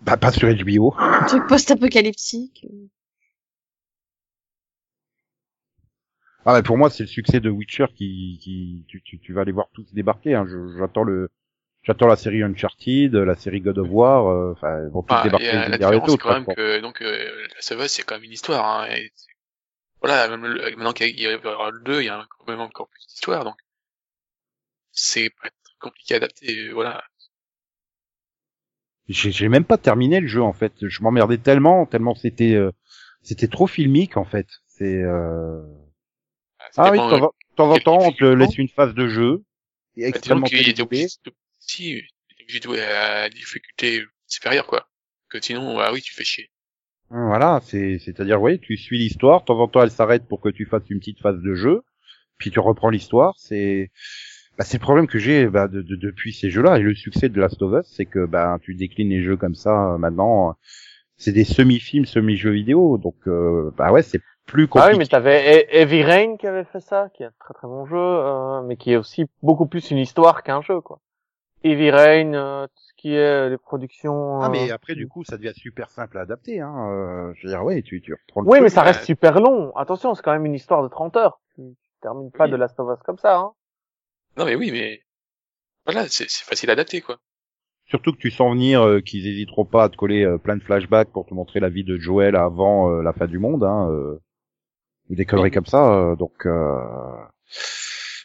[0.00, 0.94] Bah, pas sur HBO.
[0.98, 2.66] Un truc post-apocalyptique.
[6.44, 9.42] Ah bah, pour moi, c'est le succès de Witcher qui, qui tu, tu, tu vas
[9.42, 10.34] aller voir tous débarquer.
[10.34, 10.46] Hein.
[10.78, 11.28] J'attends le,
[11.82, 14.28] j'attends la série Uncharted, la série God of War.
[14.28, 16.56] euh, Enfin, ils vont tous Ah, débarquer euh, la différence, c'est quand même quoi.
[16.56, 17.46] que donc euh,
[17.78, 18.64] la c'est quand même une histoire.
[18.64, 19.12] Hein, et
[20.02, 22.88] voilà, même le- maintenant qu'il y aura le 2, il y a quand même encore
[22.88, 23.56] plus d'histoire, donc
[24.92, 26.70] c'est pas très compliqué à adapter.
[26.72, 27.02] Voilà.
[29.08, 30.86] J'ai même pas terminé le jeu en fait.
[30.86, 32.70] Je m'emmerdais tellement, tellement c'était, euh,
[33.22, 34.46] c'était trop filmique en fait.
[34.66, 35.02] C'est.
[36.78, 36.82] Euh...
[36.82, 37.02] Ah oui, de
[37.56, 39.42] temps en- de temps on te laisse une phase de jeu.
[39.96, 41.06] disons Extrêmement qu'il était obligé
[41.60, 44.88] si, il obligé de jouer à difficulté supérieure, quoi.
[45.28, 46.50] Que sinon, ah oui, tu fais chier.
[47.10, 50.48] Voilà, c'est, c'est-à-dire, oui, tu suis l'histoire, de temps en temps elle s'arrête pour que
[50.50, 51.82] tu fasses une petite phase de jeu,
[52.38, 53.90] puis tu reprends l'histoire, c'est,
[54.58, 57.28] bah, c'est le problème que j'ai, bah, de, de- depuis ces jeux-là, et le succès
[57.30, 60.50] de Last of Us, c'est que, bah, tu déclines les jeux comme ça, euh, maintenant,
[60.50, 60.52] euh,
[61.16, 65.62] c'est des semi-films, semi-jeux vidéo, donc, euh, bah ouais, c'est plus Ah oui, mais t'avais
[65.62, 68.62] E- Heavy Rain qui avait fait ça, qui est un très très bon jeu, euh,
[68.62, 71.00] mais qui est aussi beaucoup plus une histoire qu'un jeu, quoi.
[71.64, 74.42] Heavy Rain, euh, tout ce qui est euh, les productions.
[74.42, 77.46] Ah, mais euh, après, du coup, ça devient super simple à adapter, hein, euh, je
[77.46, 79.74] veux dire, ouais, tu, tu reprends le Oui, truc, mais ça reste super long.
[79.76, 81.40] Attention, c'est quand même une histoire de 30 heures.
[81.54, 82.52] Tu, tu termines pas Oui.
[82.52, 83.52] de Last of Us comme ça, hein.
[84.36, 85.02] Non, mais oui, mais
[85.86, 87.18] voilà, c'est c'est facile à adapter, quoi.
[87.86, 90.62] Surtout que tu sens venir euh, qu'ils hésiteront pas à te coller euh, plein de
[90.62, 93.88] flashbacks pour te montrer la vie de Joel avant euh, la fin du monde, hein,
[93.90, 94.20] euh,
[95.10, 95.92] ou des conneries comme ça.
[95.92, 96.80] euh, donc euh,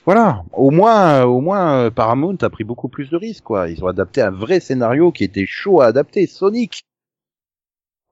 [0.05, 3.69] voilà, au moins, au moins euh, Paramount a pris beaucoup plus de risques, quoi.
[3.69, 6.83] Ils ont adapté un vrai scénario qui était chaud à adapter, Sonic.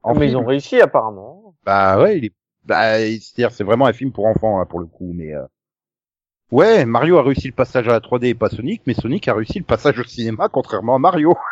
[0.04, 0.42] En mais ils film.
[0.42, 1.56] ont réussi apparemment.
[1.66, 2.34] Bah ouais, il est,
[2.66, 5.46] bah, c'est-à-dire c'est vraiment un film pour enfants là, pour le coup, mais euh,
[6.52, 9.34] ouais, Mario a réussi le passage à la 3D et pas Sonic, mais Sonic a
[9.34, 11.36] réussi le passage au cinéma contrairement à Mario.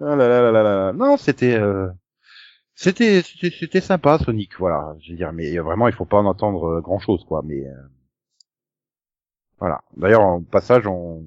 [0.00, 0.92] Ah là là là là là.
[0.92, 1.88] Non, c'était euh,
[2.82, 4.96] c'était c'était c'était sympa Sonic, voilà.
[5.00, 7.82] Je veux dire, mais vraiment il faut pas en entendre grand chose quoi, mais euh,
[9.60, 9.82] voilà.
[9.96, 11.24] D'ailleurs en passage on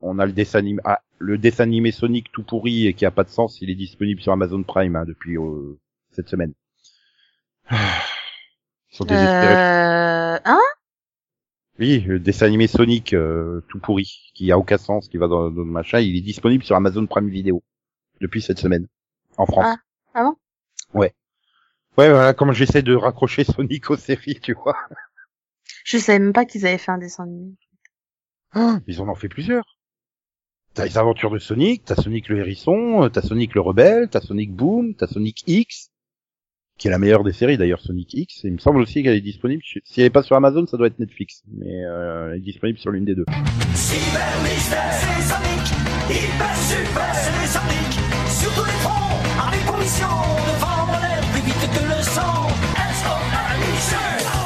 [0.00, 3.10] on a le dessin animé ah, le dessin animé Sonic tout pourri et qui a
[3.10, 5.76] pas de sens, il est disponible sur Amazon Prime hein, depuis euh,
[6.12, 6.52] cette semaine.
[7.72, 9.54] Ils sont désespérés.
[9.54, 10.38] Euh...
[10.44, 10.60] Hein?
[11.80, 15.50] Oui, le dessin animé Sonic euh, tout pourri, qui a aucun sens, qui va dans,
[15.50, 17.62] dans le machin, il est disponible sur Amazon Prime Video
[18.20, 18.86] depuis cette semaine
[19.36, 19.66] en France.
[19.68, 19.76] Ah.
[20.14, 20.36] Ah bon?
[20.94, 21.14] Ouais.
[21.98, 24.76] Ouais, voilà, comme j'essaie de raccrocher Sonic aux séries, tu vois.
[25.84, 27.52] Je savais même pas qu'ils avaient fait un dessin animé.
[28.52, 29.76] Ah, Ils en ont fait plusieurs.
[30.74, 34.20] T'as les aventures de Sonic, t'as Sonic le hérisson, euh, t'as Sonic le rebelle, t'as
[34.20, 35.90] Sonic Boom, t'as Sonic X,
[36.78, 38.44] qui est la meilleure des séries d'ailleurs, Sonic X.
[38.44, 39.62] Il me semble aussi qu'elle est disponible.
[39.64, 42.78] Si elle est pas sur Amazon, ça doit être Netflix, mais euh, elle est disponible
[42.78, 43.24] sur l'une des deux.
[43.74, 45.72] Cyber mystère, c'est Sonic.
[46.08, 47.92] Hyper super, c'est Sonic.
[48.30, 50.60] Sur tous les fronts, avec pour mission de
[51.68, 52.48] que le son.
[52.76, 54.39] S.O.N.I.C.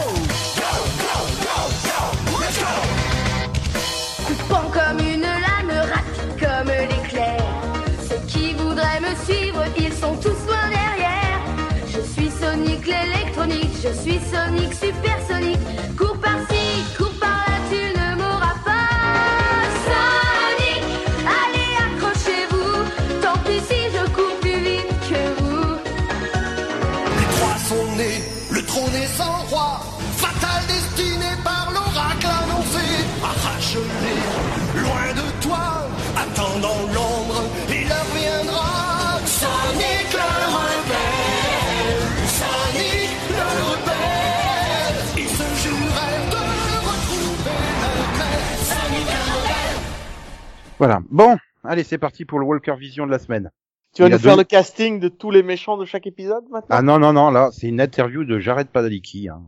[50.85, 51.01] Voilà.
[51.11, 53.51] Bon, allez, c'est parti pour le Walker Vision de la semaine.
[53.95, 56.67] Tu vas nous faire deux- le casting de tous les méchants de chaque épisode maintenant?
[56.69, 59.31] Ah non, non, non, là, c'est une interview de Jared Padalecki.
[59.31, 59.41] Hein.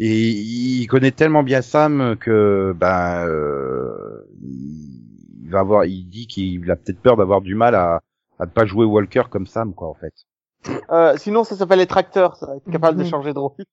[0.00, 6.70] Et il connaît tellement bien Sam que, ben, euh, il va avoir, il dit qu'il
[6.70, 8.00] a peut-être peur d'avoir du mal à,
[8.38, 10.12] à ne pas jouer Walker comme Sam, quoi, en fait.
[10.90, 13.08] Euh, Sinon, ça s'appelle les tracteurs, ça va être capable de Mhm.
[13.08, 13.64] changer de rôle.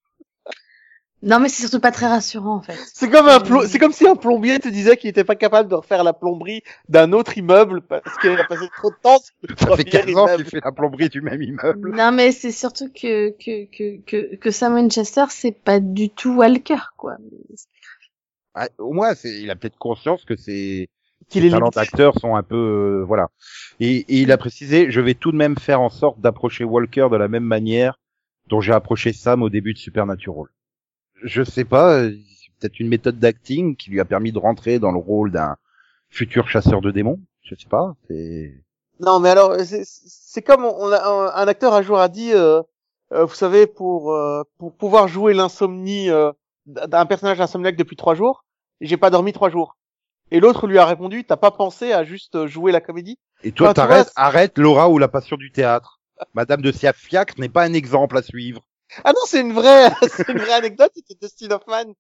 [1.23, 2.77] Non, mais c'est surtout pas très rassurant, en fait.
[2.93, 5.67] C'est comme un plo- c'est comme si un plombier te disait qu'il était pas capable
[5.67, 9.33] de refaire la plomberie d'un autre immeuble parce qu'il a passé trop de temps sur
[9.41, 11.95] le Ça fait premier 15 ans qu'il fait la plomberie du même immeuble.
[11.95, 16.35] Non, mais c'est surtout que, que, que, que, que Sam Winchester, c'est pas du tout
[16.35, 17.17] Walker, quoi.
[18.53, 20.89] Ah, au moins, c'est, il a peut-être conscience que ses,
[21.29, 22.55] Qu'il est talents d'acteur sont un peu,
[23.01, 23.29] euh, voilà.
[23.79, 27.07] Et, et il a précisé, je vais tout de même faire en sorte d'approcher Walker
[27.11, 27.99] de la même manière
[28.47, 30.47] dont j'ai approché Sam au début de Supernatural.
[31.23, 32.11] Je sais pas, euh,
[32.59, 35.57] peut-être une méthode d'acting qui lui a permis de rentrer dans le rôle d'un
[36.09, 37.19] futur chasseur de démons.
[37.43, 37.95] Je sais pas.
[38.99, 42.61] Non, mais alors, c'est- comme on a, un, acteur un jour a dit, euh,
[43.13, 46.31] euh, vous savez, pour euh, pour pouvoir jouer l'insomnie euh,
[46.65, 48.43] d'un personnage insomniaque depuis trois jours,
[48.81, 49.77] j'ai pas dormi trois jours.
[50.31, 53.17] Et l'autre lui a répondu, t'as pas pensé à juste jouer la comédie?
[53.43, 56.01] Et toi, t'arrêtes, arrête Laura ou la passion du théâtre.
[56.33, 58.66] Madame de Siafiacre n'est pas un exemple à suivre.
[59.03, 60.91] Ah non, c'est une vraie, c'est une vraie anecdote.
[60.95, 61.93] C'était Dustin Hoffman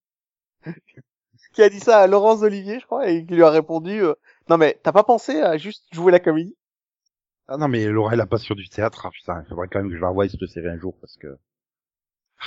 [1.53, 4.13] qui a dit ça à Laurence Olivier, je crois, et qui lui a répondu, euh,
[4.49, 6.55] non mais t'as pas pensé à juste jouer la comédie?
[7.47, 9.89] Ah non, mais Laura et la passion du théâtre, ah, putain, il faudrait quand même
[9.89, 11.27] que je la revoie cette série un jour parce que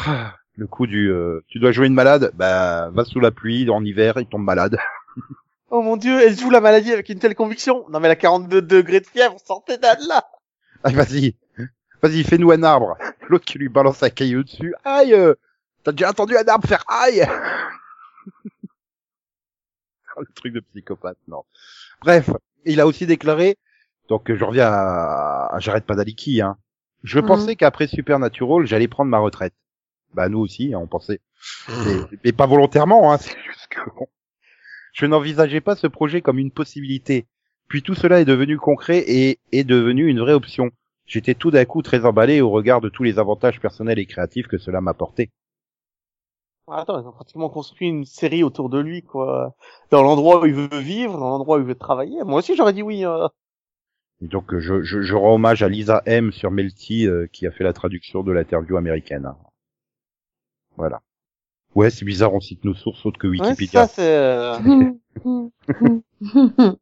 [0.07, 3.69] Ah, le coup du, euh, tu dois jouer une malade, bah va sous la pluie
[3.71, 4.79] en hiver, il tombe malade.
[5.73, 7.85] Oh mon dieu, elle joue la maladie avec une telle conviction.
[7.91, 10.29] Non mais elle a 42 degrés de fièvre, sortez de là.
[10.83, 11.37] Ah, vas-y,
[12.03, 12.97] vas-y, fais-nous un arbre.
[13.29, 14.75] L'autre qui lui balance un caillou dessus.
[14.85, 15.35] Aïe, euh,
[15.85, 17.25] t'as déjà entendu un arbre faire aïe?
[20.19, 21.45] Le truc de psychopathe, non.
[22.03, 22.31] Bref,
[22.65, 23.57] il a aussi déclaré,
[24.09, 26.57] donc je reviens à, à j'arrête pas d'Aliki, hein.
[27.03, 27.27] Je Mhm.
[27.27, 29.55] pensais qu'après Supernatural, j'allais prendre ma retraite.
[30.13, 31.21] Bah nous aussi, hein, on pensait.
[31.87, 34.09] Mais, mais pas volontairement, hein, c'est juste que bon.
[34.93, 37.27] Je n'envisageais pas ce projet comme une possibilité.
[37.69, 40.71] Puis tout cela est devenu concret et est devenu une vraie option.
[41.11, 44.47] J'étais tout d'un coup très emballé au regard de tous les avantages personnels et créatifs
[44.47, 45.29] que cela m'apportait.
[46.71, 49.57] Attends, ils ont pratiquement construit une série autour de lui, quoi.
[49.91, 52.23] Dans l'endroit où il veut vivre, dans l'endroit où il veut travailler.
[52.23, 53.05] Moi aussi, j'aurais dit oui.
[53.05, 53.27] euh.
[54.23, 57.45] Et donc euh, je, je, je rends hommage à Lisa M sur Melty euh, qui
[57.45, 59.33] a fait la traduction de l'interview américaine.
[60.77, 61.01] Voilà.
[61.75, 63.89] Ouais, c'est bizarre, on cite nos sources autres que Ouais, Wikipédia.
[63.89, 64.17] ça, c'est...
[64.17, 64.59] euh,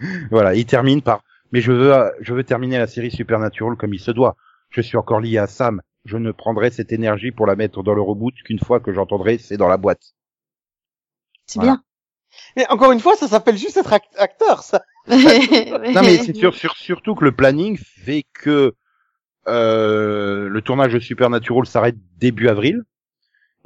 [0.30, 4.00] Voilà, il termine par mais je veux je veux terminer la série Supernatural comme il
[4.00, 4.36] se doit.
[4.70, 5.80] Je suis encore lié à Sam.
[6.04, 9.38] Je ne prendrai cette énergie pour la mettre dans le reboot qu'une fois que j'entendrai
[9.38, 10.14] c'est dans la boîte.
[11.46, 11.78] C'est Voilà.
[12.56, 14.82] Mais encore une fois, ça s'appelle juste être act- acteur, ça.
[15.06, 15.18] bien.
[15.94, 18.74] Non mais c'est sûr, surtout que le planning fait que
[19.46, 22.82] euh, le tournage de Supernatural s'arrête début avril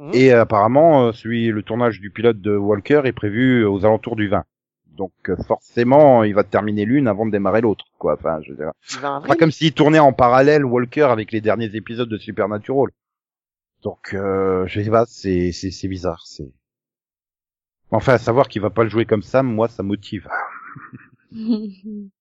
[0.01, 0.11] Mhm.
[0.13, 4.29] et apparemment euh, celui le tournage du pilote de Walker est prévu aux alentours du
[4.29, 4.45] 20.
[4.99, 8.15] Donc euh, forcément, il va terminer l'une avant de démarrer l'autre quoi.
[8.15, 12.09] Enfin, je veux dire, pas comme s'il tournait en parallèle Walker avec les derniers épisodes
[12.09, 12.91] de Supernatural.
[13.81, 16.51] Donc euh, je sais pas, c'est c'est c'est bizarre, c'est
[17.91, 20.27] Enfin, à savoir qu'il va pas le jouer comme Sam, moi ça motive.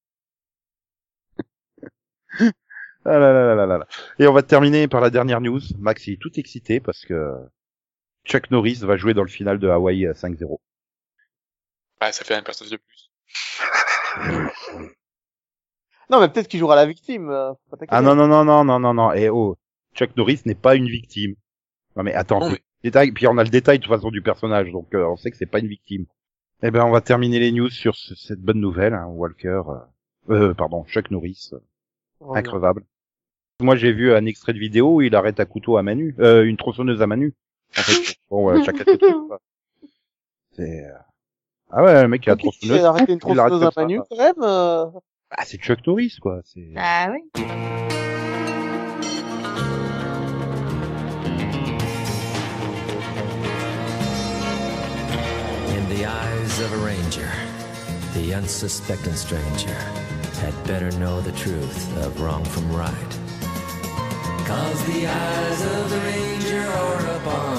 [3.04, 3.86] Ah là là là là là là.
[4.18, 5.60] Et on va terminer par la dernière news.
[5.78, 7.32] Max il est tout excité parce que
[8.24, 10.58] Chuck Norris va jouer dans le final de Hawaii euh, 5-0.
[12.00, 13.10] Bah, ça fait un personnage de plus.
[16.10, 17.28] Non, mais peut-être qu'il jouera la victime.
[17.28, 17.94] euh, faut pas t'inquiéter.
[17.94, 19.12] Ah non non non non non non non.
[19.12, 19.58] Et oh,
[19.94, 21.34] Chuck Norris n'est pas une victime.
[21.96, 23.12] Non mais attends, Non, mais- détail.
[23.12, 25.36] Puis on a le détail de toute façon du personnage, donc euh, on sait que
[25.36, 26.06] c'est pas une victime.
[26.62, 28.94] Eh ben on va terminer les news sur ce- cette bonne nouvelle.
[28.94, 29.74] Hein, Walker, euh,
[30.30, 31.58] euh, pardon, Chuck Norris, euh,
[32.20, 32.34] Oh, non.
[32.36, 32.84] increvable.
[33.60, 36.42] Moi j'ai vu un extrait de vidéo où il arrête un couteau à Manu, euh,
[36.44, 37.34] une tronçonneuse à Manu.
[37.76, 39.14] En fait, bon, euh, chacun ses trucs.
[40.52, 40.92] C'est euh,
[41.70, 42.84] ah ouais, le mec il a tronçonneuse.
[42.84, 43.86] a arrêté une il tronçonneuse à quoi.
[43.86, 44.86] quand même euh.
[45.30, 46.40] Ah c'est Chuck Norris quoi.
[46.44, 47.20] C'est Ah oui.
[55.76, 57.28] In the eyes of a ranger,
[58.14, 59.76] the unsuspecting stranger
[60.40, 63.12] had better know the truth of wrong from right.
[64.46, 67.57] Cause the eyes of the ranger are upon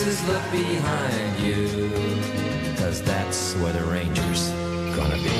[0.00, 1.90] in Texas, look behind you.
[2.76, 4.50] Cause that's where the ranger's
[4.96, 5.30] gonna be.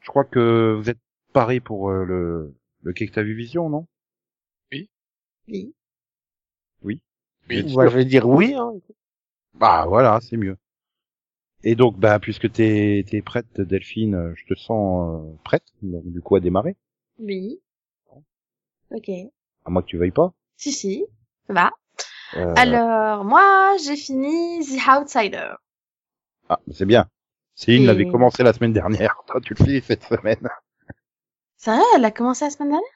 [0.00, 0.98] Je crois que vous êtes
[1.32, 3.86] paré pour euh, le le Cake T'as vu Vision, non?
[4.72, 4.88] Oui.
[5.48, 5.72] Oui.
[7.48, 8.54] Vous êtes Bah, je vais dire oui.
[8.54, 8.72] Hein.
[9.54, 10.56] Bah voilà, c'est mieux.
[11.62, 16.22] Et donc, bah puisque t'es t'es prête, Delphine, je te sens euh, prête, donc du
[16.22, 16.76] coup à démarrer.
[17.18, 17.60] Oui.
[18.90, 19.08] Ok.
[19.64, 20.32] À moins que tu veuilles pas.
[20.56, 21.04] Si, si.
[21.46, 21.70] Ça va.
[22.36, 25.50] Euh, Alors, moi, j'ai fini The Outsider.
[26.48, 27.08] Ah, c'est bien.
[27.54, 29.22] Céline Et- l'avait commencé la semaine dernière.
[29.26, 30.48] Toi, tu le fais cette semaine.
[31.56, 32.88] C'est vrai, elle a commencé la semaine dernière?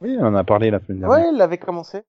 [0.00, 1.18] Oui, on en a parlé la semaine dernière.
[1.30, 2.02] Ouais, il avait commencé.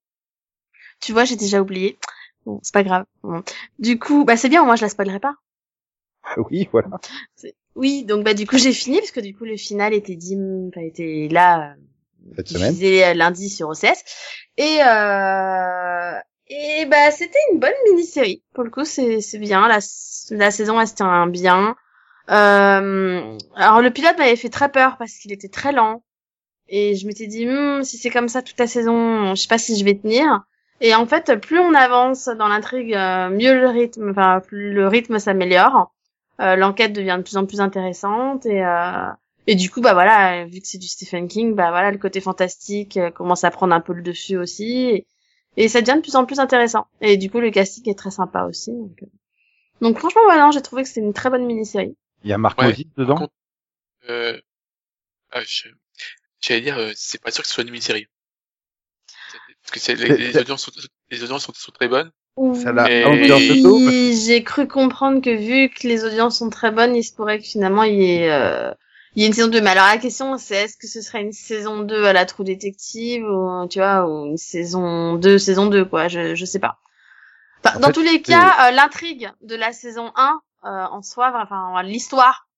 [1.00, 1.98] Tu vois, j'ai déjà oublié.
[2.44, 3.04] Bon, c'est pas grave.
[3.22, 3.42] Bon.
[3.78, 5.34] Du coup, bah c'est bien, moi je la spoilerai pas.
[6.50, 6.88] Oui, voilà.
[7.74, 10.36] Oui, donc bah du coup j'ai fini parce que du coup le final était dit,
[10.68, 11.74] enfin, était là euh,
[12.36, 12.72] Cette semaine.
[12.72, 14.04] diffusé euh, lundi sur OCS
[14.56, 16.12] et euh,
[16.48, 18.42] et bah c'était une bonne mini-série.
[18.54, 19.68] Pour le coup, c'est c'est bien.
[19.68, 19.78] La
[20.30, 21.76] la saison elle se tient bien.
[22.30, 26.02] Euh, alors le pilote m'avait fait très peur parce qu'il était très lent
[26.68, 29.58] et je m'étais dit Hmm, si c'est comme ça toute la saison, je sais pas
[29.58, 30.42] si je vais tenir.
[30.80, 34.86] Et en fait, plus on avance dans l'intrigue, euh, mieux le rythme, enfin, plus le
[34.86, 35.92] rythme s'améliore.
[36.40, 39.08] Euh, L'enquête devient de plus en plus intéressante et euh,
[39.50, 42.20] et du coup, bah voilà, vu que c'est du Stephen King, bah voilà, le côté
[42.20, 44.90] fantastique euh, commence à prendre un peu le dessus aussi.
[44.90, 45.06] Et,
[45.56, 46.86] et ça devient de plus en plus intéressant.
[47.00, 48.72] Et du coup, le casting est très sympa aussi.
[48.72, 49.06] Donc, euh.
[49.80, 51.96] donc franchement, voilà, non, j'ai trouvé que c'était une très bonne mini-série.
[52.24, 53.14] Il y a Marc Ouais, dedans?
[53.14, 53.32] Contre,
[54.10, 54.38] euh,
[55.32, 55.68] ah, je-
[56.42, 58.06] j'allais dire, euh, c'est pas sûr que ce soit une mini-série.
[59.62, 60.72] Parce que c'est, les, audiences, sont,
[61.10, 62.10] les audiences sont, sont très bonnes.
[62.54, 62.74] Ça.
[62.74, 67.38] Oui, j'ai cru comprendre que vu que les audiences sont très bonnes, il se pourrait
[67.38, 68.72] que finalement il y ait, euh,
[69.18, 69.60] il y ait une saison 2.
[69.60, 72.44] Mais alors la question c'est est-ce que ce serait une saison 2 à la True
[72.44, 76.78] Detective ou tu vois ou une saison 2 saison 2 quoi, je je sais pas.
[77.64, 81.02] Enfin, En dans fait, tous les cas, euh, l'intrigue de la saison 1 euh, en
[81.02, 82.48] soi, enfin l'histoire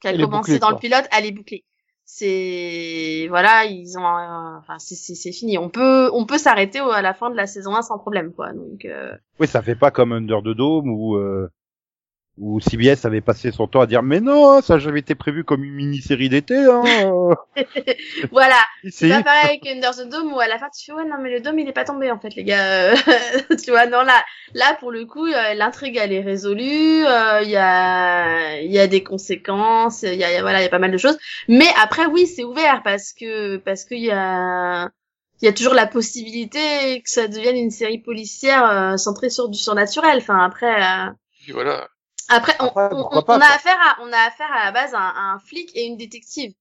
[0.00, 1.64] qui a commencé bouclée, dans le pilote, elle est bouclée.
[2.04, 5.58] C'est voilà, ils ont euh, enfin c'est c'est c'est fini.
[5.58, 8.52] On peut on peut s'arrêter à la fin de la saison 1 sans problème quoi.
[8.52, 11.50] Donc euh, Oui, ça fait pas comme Under the Dome où euh,
[12.40, 15.64] où CBS avait passé son temps à dire mais non, ça j'avait été prévu comme
[15.64, 16.56] une mini-série d'été.
[16.56, 16.82] Hein.
[18.32, 18.96] voilà, ici.
[18.98, 21.16] C'est pas pareil que Under the Dome où à la fin tu fais ouais non
[21.20, 22.94] mais le dôme il est pas tombé en fait les gars.
[23.64, 24.22] Tu vois non là
[24.54, 28.78] là pour le coup euh, l'intrigue elle est résolue, euh, il y a il y
[28.78, 30.92] a des conséquences, il y a il y a- voilà il y a pas mal
[30.92, 31.18] de choses.
[31.48, 34.88] Mais après oui c'est ouvert parce que parce qu'il y a
[35.40, 36.58] il y a toujours la possibilité
[37.02, 40.18] que ça devienne une série policière euh, centrée sur du surnaturel.
[40.18, 41.10] Enfin après euh,
[41.52, 41.88] voilà.
[42.28, 44.72] Après, on, Après, on- on- pas, on a affaire à, on a affaire à la
[44.72, 46.52] base à un, à un flic et une détective.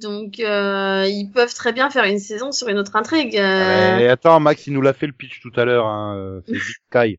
[0.00, 3.36] Donc, euh, ils peuvent très bien faire une saison sur une autre intrigue.
[3.36, 3.96] euh.
[3.98, 5.86] Mais attends, Max, il nous l'a fait le pitch tout à l'heure.
[5.86, 6.16] Hein.
[6.16, 6.54] euh, C'est
[6.90, 7.18] Sky.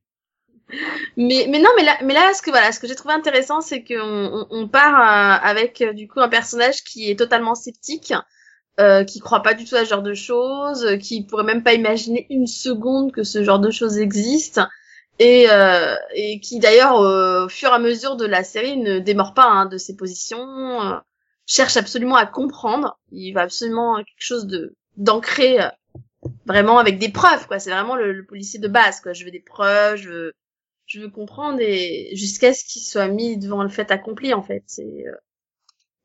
[1.18, 3.62] Mais, mais non, mais là, mais là, ce que voilà, ce que j'ai trouvé intéressant,
[3.62, 7.54] c'est qu'on on, on part euh, avec euh, du coup un personnage qui est totalement
[7.56, 8.14] sceptique,
[8.80, 11.74] euh, qui croit pas du tout à ce genre de choses, qui pourrait même pas
[11.74, 14.62] imaginer une seconde que ce genre de choses existe,
[15.20, 19.00] et, euh, et qui d'ailleurs, euh, au fur et à mesure de la série, ne
[19.00, 20.40] démord pas hein, de ses positions,
[20.84, 20.98] euh,
[21.46, 23.00] cherche absolument à comprendre.
[23.12, 25.62] Il va absolument quelque chose de d'ancré.
[25.62, 25.70] euh,
[26.46, 27.60] Vraiment avec des preuves, quoi.
[27.60, 29.14] C'est vraiment le, le policier de base, quoi.
[29.14, 30.34] Je veux des preuves, je veux,
[30.88, 34.64] je veux comprendre et jusqu'à ce qu'il soit mis devant le fait accompli en fait
[34.68, 35.16] c'est euh,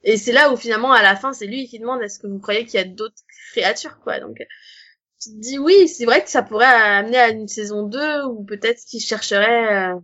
[0.03, 2.39] et c'est là où finalement à la fin c'est lui qui demande est-ce que vous
[2.39, 4.39] croyez qu'il y a d'autres créatures quoi donc
[5.21, 8.45] tu te dis oui c'est vrai que ça pourrait amener à une saison 2 ou
[8.45, 10.01] peut-être qu'il chercherait euh,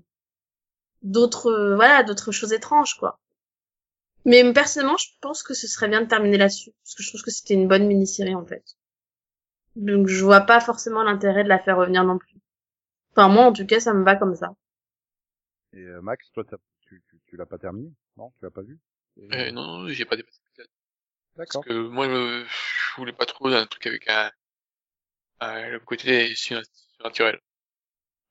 [1.03, 3.21] d'autres euh, voilà d'autres choses étranges quoi.
[4.25, 7.23] Mais personnellement je pense que ce serait bien de terminer là-dessus parce que je trouve
[7.23, 8.65] que c'était une bonne mini-série en fait.
[9.77, 12.39] Donc je vois pas forcément l'intérêt de la faire revenir non plus.
[13.13, 14.55] Enfin moi en tout cas ça me va comme ça.
[15.75, 16.45] Et euh, Max, toi,
[16.83, 17.93] tu, tu, tu l'as pas terminé?
[18.17, 18.79] Non, tu l'as pas vu?
[19.19, 20.39] Euh, non, non, j'ai pas dépassé.
[21.37, 21.65] D'accord.
[21.65, 24.31] Parce que moi, je voulais pas trop un truc avec un,
[25.71, 26.63] le côté sur-
[26.97, 27.39] surnaturel.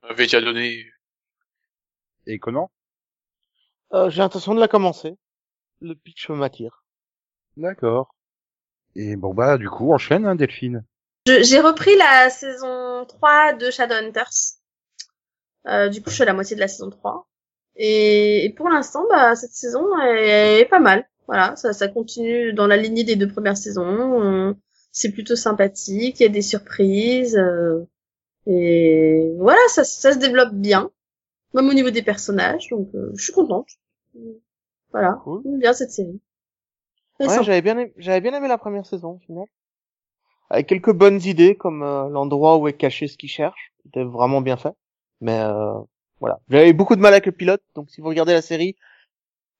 [0.03, 0.85] On m'avait déjà donné,
[2.25, 2.71] Et Conan
[3.93, 5.15] Euh, J'ai l'intention de la commencer.
[5.81, 6.83] Le pitch m'attire.
[7.57, 8.15] D'accord.
[8.95, 10.85] Et bon bah du coup, enchaîne, hein, Delphine.
[11.27, 14.29] Je- J'ai repris la saison 3 de Shadowhunters.
[15.67, 17.27] Euh, du coup, je suis à la moitié de la saison 3.
[17.75, 21.07] Et, et pour l'instant, bah, cette saison est, est pas mal.
[21.27, 24.21] Voilà, ça, ça continue dans la lignée des deux premières saisons.
[24.21, 24.53] Euh,
[24.93, 27.35] C'est plutôt sympathique, il y a des surprises.
[27.37, 27.81] euh,
[28.47, 30.91] et voilà, ça, ça se développe bien.
[31.53, 33.69] Même au niveau des personnages, donc euh, je suis contente.
[34.91, 35.41] Voilà, Cool.
[35.43, 36.21] j'aime bien cette série.
[37.19, 39.45] Ouais, j'avais bien, aimé, j'avais bien aimé la première saison, au final.
[40.49, 43.73] Avec quelques bonnes idées, comme euh, l'endroit où est caché ce qu'il cherche.
[43.83, 44.73] C'était vraiment bien fait.
[45.21, 45.73] Mais euh,
[46.19, 46.39] voilà.
[46.49, 48.75] J'avais beaucoup de mal avec le pilote, donc si vous regardez la série,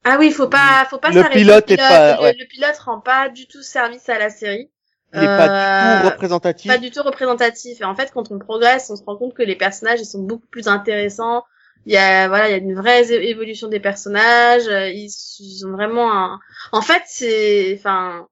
[0.05, 1.39] Ah oui, faut pas, faut pas Le s'arrêter.
[1.39, 4.69] pilote Le est pas- le pilote rend pas du tout service à la série.
[5.15, 6.67] Il pas du Euh, tout représentatif.
[6.67, 7.82] pas du tout représentatif.
[7.82, 10.21] Et en fait, quand on progresse, on se rend compte que les personnages, ils sont
[10.23, 11.43] beaucoup plus intéressants.
[11.86, 14.67] Il y a, voilà, il y a une vraie évolution des personnages.
[14.67, 16.39] euh, Ils, ils ont vraiment un...
[16.71, 18.28] En fait, c'est, enfin,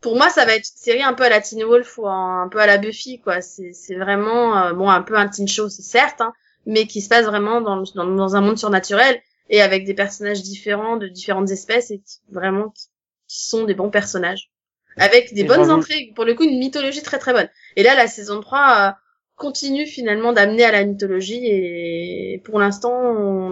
[0.00, 2.48] pour moi, ça va être une série un peu à la Teen Wolf ou un,
[2.50, 3.40] peu à la Buffy, quoi.
[3.40, 6.32] C'est, c'est vraiment, euh, bon, un peu un teen show, c'est certes, hein,
[6.66, 9.20] mais qui se passe vraiment dans, dans, dans un monde surnaturel
[9.50, 12.86] et avec des personnages différents de différentes espèces et qui, vraiment qui,
[13.28, 14.50] qui sont des bons personnages
[14.98, 17.94] avec des Et bonnes intrigues pour le coup une mythologie très très bonne et là
[17.94, 18.92] la saison 3 euh,
[19.36, 22.92] continue finalement d'amener à la mythologie et pour l'instant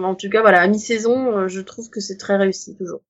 [0.03, 3.01] en tout cas voilà à mi-saison euh, je trouve que c'est très réussi toujours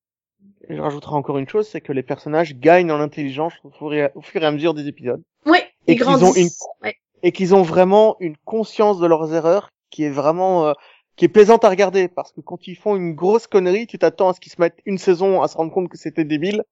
[0.70, 3.94] Et je rajouterai encore une chose, c'est que les personnages gagnent en intelligence au fur
[3.94, 5.24] et à, au fur et à mesure des épisodes.
[5.46, 6.96] oui Et ils qu'ils ont grandissent une- ouais.
[7.24, 10.74] Et qu'ils ont vraiment une conscience de leurs erreurs qui est vraiment, euh,
[11.16, 12.08] qui est plaisante à regarder.
[12.10, 14.78] Parce que quand ils font une grosse connerie, tu t'attends à ce qu'ils se mettent
[14.86, 16.64] une saison à se rendre compte que c'était débile.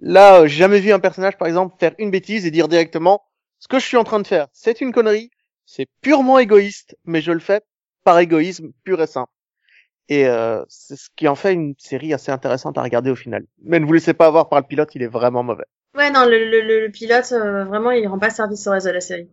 [0.00, 3.22] Là, j'ai jamais vu un personnage, par exemple, faire une bêtise et dire directement,
[3.58, 5.30] ce que je suis en train de faire, c'est une connerie,
[5.66, 7.62] C'est purement égoïste, mais je le fais
[8.04, 9.32] par égoïsme pur et simple.
[10.10, 13.46] Et euh, c'est ce qui en fait une série assez intéressante à regarder au final.
[13.62, 15.64] Mais ne vous laissez pas avoir par le pilote, il est vraiment mauvais.
[15.94, 18.92] Ouais, non, le, le, le, pilote, euh, vraiment, il rend pas service au reste de
[18.92, 19.28] la série,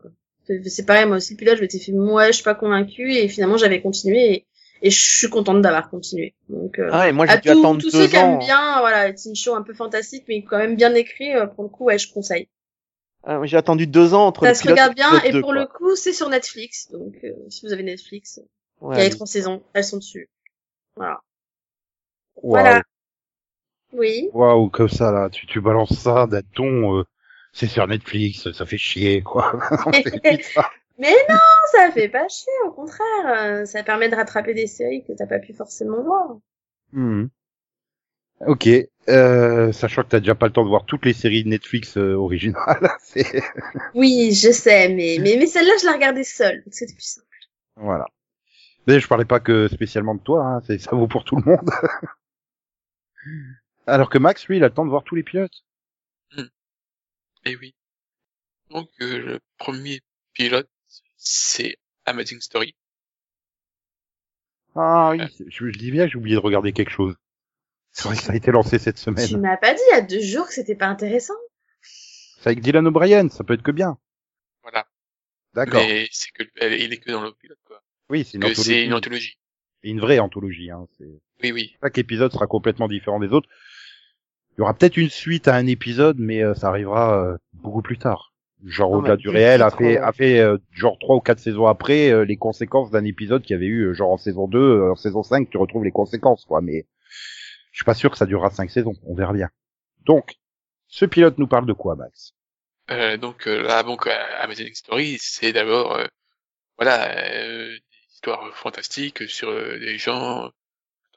[0.65, 3.27] c'est pareil, moi aussi, le pilote, je m'étais fait, ouais, je suis pas convaincu, et
[3.27, 4.47] finalement, j'avais continué, et,
[4.81, 6.33] et je suis contente d'avoir continué.
[6.49, 8.35] Donc, euh, Ah, et moi j'ai à dû tous, attendre tous deux ceux qui aiment
[8.35, 8.37] ans.
[8.37, 11.63] bien, voilà, c'est une show un peu fantastique, mais quand même bien écrit, euh, pour
[11.63, 12.47] le coup, ouais, je conseille.
[13.23, 15.59] Ah, j'ai attendu deux ans entre Ça le se regarde bien, et deux, pour quoi.
[15.59, 18.39] le coup, c'est sur Netflix, donc, euh, si vous avez Netflix,
[18.81, 20.27] Ouais, il y a les trois saisons, elles sont dessus.
[20.95, 21.21] Voilà.
[22.41, 22.63] Waouh.
[22.63, 22.81] Voilà.
[23.93, 24.29] Oui.
[24.33, 27.03] Waouh, comme ça, là, tu, tu balances ça d'un ton, euh,
[27.53, 29.59] c'est sur Netflix, ça fait chier, quoi.
[31.01, 31.37] Mais non,
[31.71, 33.27] ça fait pas chier, au contraire.
[33.27, 36.37] euh, Ça permet de rattraper des séries que t'as pas pu forcément voir.
[36.93, 37.29] Mhm.
[38.47, 38.67] Ok,
[39.09, 41.95] euh, sachant que t'as déjà pas le temps de voir toutes les séries de Netflix
[41.97, 43.23] euh, originales, c'est...
[43.93, 47.27] Oui, je sais, mais, mais, mais celle-là, je la regardais seule, donc c'était plus simple.
[47.75, 48.05] Voilà.
[48.87, 51.43] Mais je parlais pas que spécialement de toi, hein, c'est, ça vaut pour tout le
[51.43, 51.69] monde.
[53.87, 55.63] Alors que Max, lui, il a le temps de voir tous les pilotes.
[57.45, 57.75] Et oui.
[58.69, 60.01] Donc euh, le premier
[60.33, 60.69] pilote,
[61.23, 62.75] c'est Amazing Story.
[64.75, 67.15] Ah oui, c'est- je, je dis bien que j'ai oublié de regarder quelque chose.
[67.91, 69.41] C'est vrai que ça a été lancé cette Tu semaine.
[69.41, 71.33] m'as pas dit il y a deux jours que c'était pas intéressant.
[71.81, 73.97] C'est avec Dylan O'Brien, ça peut être que bien.
[74.63, 74.87] Voilà.
[75.53, 75.81] D'accord.
[75.81, 77.83] Mais c'est que elle- il est que dans le pilote quoi.
[78.09, 78.63] Oui, c'est une Que anthologie.
[78.69, 79.37] c'est une anthologie.
[79.83, 80.71] Et une vraie anthologie.
[80.71, 80.87] Hein.
[81.43, 81.75] Oui oui.
[81.83, 83.49] Chaque épisode sera complètement différent des autres.
[84.53, 87.81] Il y aura peut-être une suite à un épisode, mais euh, ça arrivera euh, beaucoup
[87.81, 88.30] plus tard.
[88.65, 91.65] Genre Non, au-delà du réel, a fait, a fait euh, genre trois ou quatre saisons
[91.65, 94.91] après euh, les conséquences d'un épisode qui avait eu euh, genre en saison 2, euh,
[94.91, 96.61] en saison 5, tu retrouves les conséquences, quoi.
[96.61, 96.85] Mais
[97.71, 98.93] je suis pas sûr que ça durera cinq saisons.
[99.05, 99.49] On verra bien.
[100.05, 100.35] Donc,
[100.87, 102.33] ce pilote nous parle de quoi, Max?
[102.89, 106.05] Euh, donc euh, là donc euh, Amazing Story, c'est d'abord euh,
[106.77, 110.51] voilà euh, des histoires fantastiques sur euh, des gens à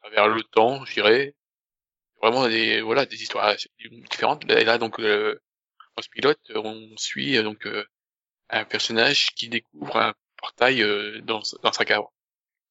[0.03, 1.35] travers le temps, je dirais.
[2.23, 3.55] Vraiment des voilà des histoires
[4.11, 4.45] différentes.
[4.45, 5.41] Là donc euh,
[6.03, 7.85] ce pilote, on suit euh, donc euh,
[8.51, 12.05] un personnage qui découvre un portail euh, dans dans sa cave.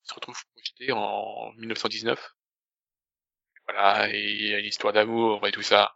[0.04, 2.36] Il se retrouve projeté en 1919.
[3.68, 5.96] Voilà, et il y a une histoire d'amour et tout ça.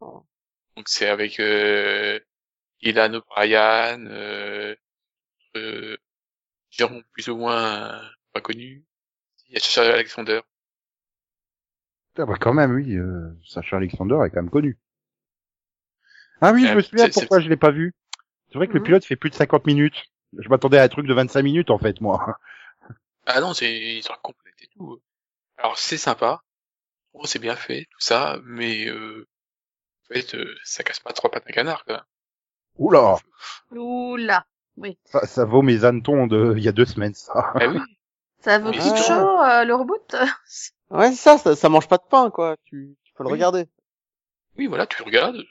[0.00, 2.20] Donc c'est avec euh,
[2.82, 4.74] Ilan O'Brien, euh,
[5.56, 5.96] euh,
[6.70, 8.00] gens plus ou moins
[8.32, 8.84] pas connus.
[9.48, 10.40] Il y a Sacha Alexander.
[12.16, 12.94] Ah bah quand même, oui.
[12.96, 14.78] Euh, Sacha Alexander est quand même connu.
[16.40, 17.92] Ah oui, je Euh, me souviens pourquoi je l'ai pas vu.
[18.50, 18.84] C'est vrai que le Mhm.
[18.84, 20.04] pilote fait plus de 50 minutes.
[20.38, 22.38] Je m'attendais à un truc de 25 minutes en fait, moi.
[23.26, 25.02] Ah non, c'est une histoire complète et tout.
[25.58, 26.42] Alors c'est sympa,
[27.14, 29.26] oh, c'est bien fait, tout ça, mais euh,
[30.10, 32.06] en fait, euh, ça casse pas trois pattes à un canard, quoi.
[32.78, 33.18] Oula,
[33.70, 34.46] Oula.
[34.78, 34.98] Oui.
[35.04, 37.54] ça, ça vaut mes hannetons de il y a deux semaines, ça.
[37.58, 37.96] Ah oui,
[38.40, 40.14] Ça vaut c'est chaud, euh, le reboot.
[40.90, 42.56] Ouais, c'est ça, ça, ça mange pas de pain, quoi.
[42.64, 43.30] Tu, tu peux le Oui.
[43.30, 43.66] regarder.
[44.56, 45.44] oui, voilà, tu regardes,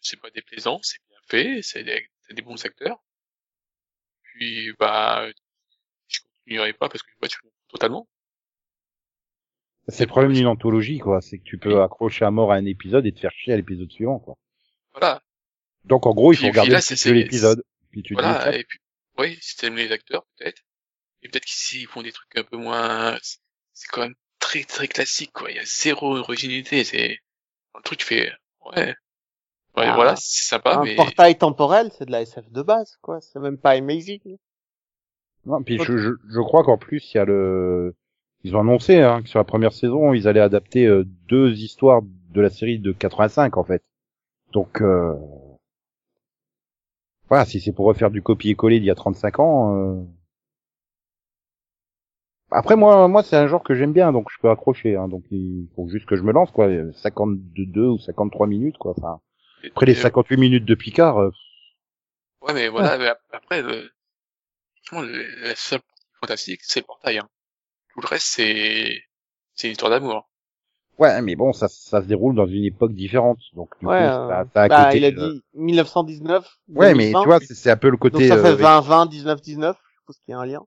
[0.00, 3.02] c'est pas déplaisant, c'est bien fait, c'est des, des bons acteurs.
[4.22, 5.28] Puis, bah,
[6.08, 7.38] je continuerai pas parce que bah, tu
[7.68, 8.08] totalement.
[9.88, 11.20] C'est le problème d'une anthologie, quoi.
[11.20, 13.56] C'est que tu peux accrocher à mort à un épisode et te faire chier à
[13.56, 14.36] l'épisode suivant, quoi.
[14.92, 15.22] Voilà,
[15.84, 17.62] Donc en gros, il faut Puis- regarder de l'épisode.
[17.90, 18.78] Puis tu voilà, et puis,
[19.16, 20.62] oui, si t'aimes les acteurs, peut-être.
[21.22, 23.18] Et peut-être qu'ici, ils font des trucs un peu moins,
[23.72, 25.50] c'est quand même très, très classique, quoi.
[25.50, 27.18] Il y a zéro originalité, c'est,
[27.74, 28.32] le truc, tu fais,
[28.66, 28.94] ouais.
[29.78, 32.96] Ouais, Ah, voilà, c'est sympa, un mais, portail temporel, c'est de la SF de base,
[33.02, 33.20] quoi.
[33.20, 34.38] C'est même pas amazing.
[35.46, 37.94] Non, puis je, je, je crois qu'en plus, il y a le...
[38.44, 42.02] Ils ont annoncé hein, que sur la première saison, ils allaient adapter euh, deux histoires
[42.02, 43.82] de la série de 85, en fait.
[44.52, 45.14] Donc, euh...
[47.28, 49.76] voilà, si c'est pour refaire du copier-coller d'il y a 35 ans...
[49.76, 50.02] euh,
[52.50, 54.96] Après, moi, moi c'est un genre que j'aime bien, donc je peux accrocher.
[54.96, 56.68] Hein, donc, il faut juste que je me lance, quoi.
[56.92, 58.94] 52 ou 53 minutes, quoi.
[58.96, 59.20] Enfin,
[59.64, 61.18] après les euh, 58 minutes de Picard...
[61.22, 61.30] euh,
[62.42, 63.90] ouais, mais voilà, mais ap- après, le-
[64.84, 67.30] franchement, le- la seule partie fantastique, c'est le portail, hein.
[67.90, 69.02] Tout le reste, c'est,
[69.54, 70.30] c'est une histoire d'amour.
[70.98, 74.10] Ouais, mais bon, ça, ça se déroule dans une époque différente, donc du Ouais, coup,
[74.12, 76.48] euh, ça, ça a bah, côté, il a euh, dit 1919.
[76.74, 77.18] Ouais, mais 2020.
[77.18, 79.78] tu vois, c'est un peu le Donc côté, ça fait euh, 20, 20, 19, 19.
[79.92, 80.66] Je suppose qu'il y a un lien.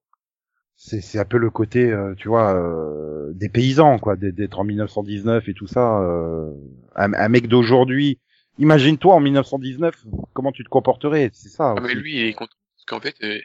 [0.76, 4.60] c'est c'est un peu le côté, euh, tu vois, euh, des paysans, quoi, d'être d'être
[4.60, 6.00] en 1919 et tout ça.
[6.02, 6.52] euh,
[6.96, 8.20] un, un mec d'aujourd'hui,
[8.62, 11.74] imagine-toi en 1919, comment tu te comporterais, c'est ça.
[11.78, 13.39] Ah, mais lui, il est content, parce qu'en fait, euh,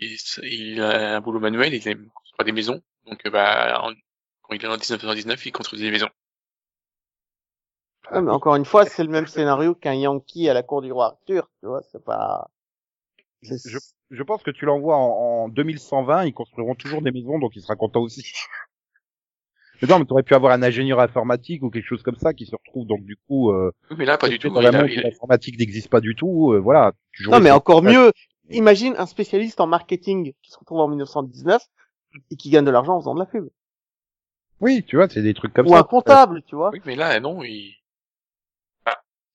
[0.00, 2.80] il, il a un boulot manuel, il aime construire des maisons.
[3.06, 3.92] Donc, euh, bah, en-
[4.42, 6.08] quand il est en 1919, il construit des maisons.
[8.12, 10.92] Ouais, mais encore une fois, c'est le même scénario qu'un Yankee à la cour du
[10.92, 12.50] roi Arthur, tu vois, c'est pas...
[13.42, 13.78] Je,
[14.10, 17.62] je pense que tu l'envoies en, en 2120, ils construiront toujours des maisons, donc il
[17.62, 18.32] sera content aussi.
[19.86, 22.46] Mais non, mais t'aurais pu avoir un ingénieur informatique ou quelque chose comme ça qui
[22.46, 24.48] se retrouve donc du coup euh, Oui, mais là, pas du tout.
[24.48, 26.52] dans l'informatique n'existe pas du tout.
[26.52, 26.92] euh, voilà.
[27.28, 28.12] Non, mais encore mieux,
[28.50, 31.62] imagine un spécialiste en marketing qui se retrouve en 1919
[32.30, 33.48] et qui gagne de l'argent en faisant de la pub.
[34.60, 35.80] Oui, tu vois, c'est des trucs comme Ou ça.
[35.80, 36.70] un comptable, tu vois.
[36.72, 37.74] Oui, mais là, non, il...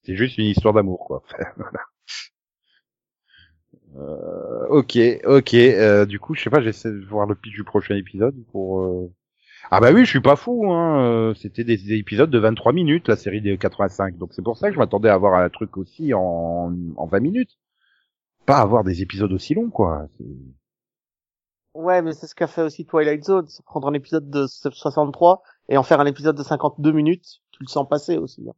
[0.04, 1.24] C'est juste une histoire d'amour, quoi.
[1.58, 1.80] Voilà.
[3.96, 5.54] Euh, ok, ok.
[5.56, 8.82] euh, du coup, je sais pas, j'essaie de voir le pitch du prochain épisode pour.
[8.82, 9.12] euh,
[9.72, 10.72] Ah bah oui, je suis pas fou.
[10.72, 11.04] Hein.
[11.04, 14.18] euh, C'était des, des épisodes de 23 minutes, la série des 85.
[14.18, 17.20] Donc c'est pour ça que je m'attendais à avoir un truc aussi en, en 20
[17.20, 17.58] minutes.
[18.46, 20.08] Pas avoir des épisodes aussi longs, quoi.
[21.76, 25.44] Ouais, mais c'est ce qu'a fait aussi Twilight Zone, c'est prendre un épisode de 63
[25.70, 28.44] et en faire un épisode de 52 minutes, tu le sens passer aussi.
[28.50, 28.54] hein.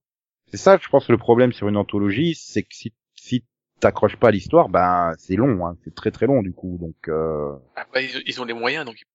[0.47, 3.45] C'est ça, je pense, le problème sur une anthologie, c'est que si, si
[3.82, 5.76] t'accroches pas à l'histoire, ben c'est long, hein.
[5.84, 6.78] c'est très très long du coup.
[6.80, 7.53] Donc euh...
[7.76, 9.05] Après, ils, ils ont les moyens, donc ils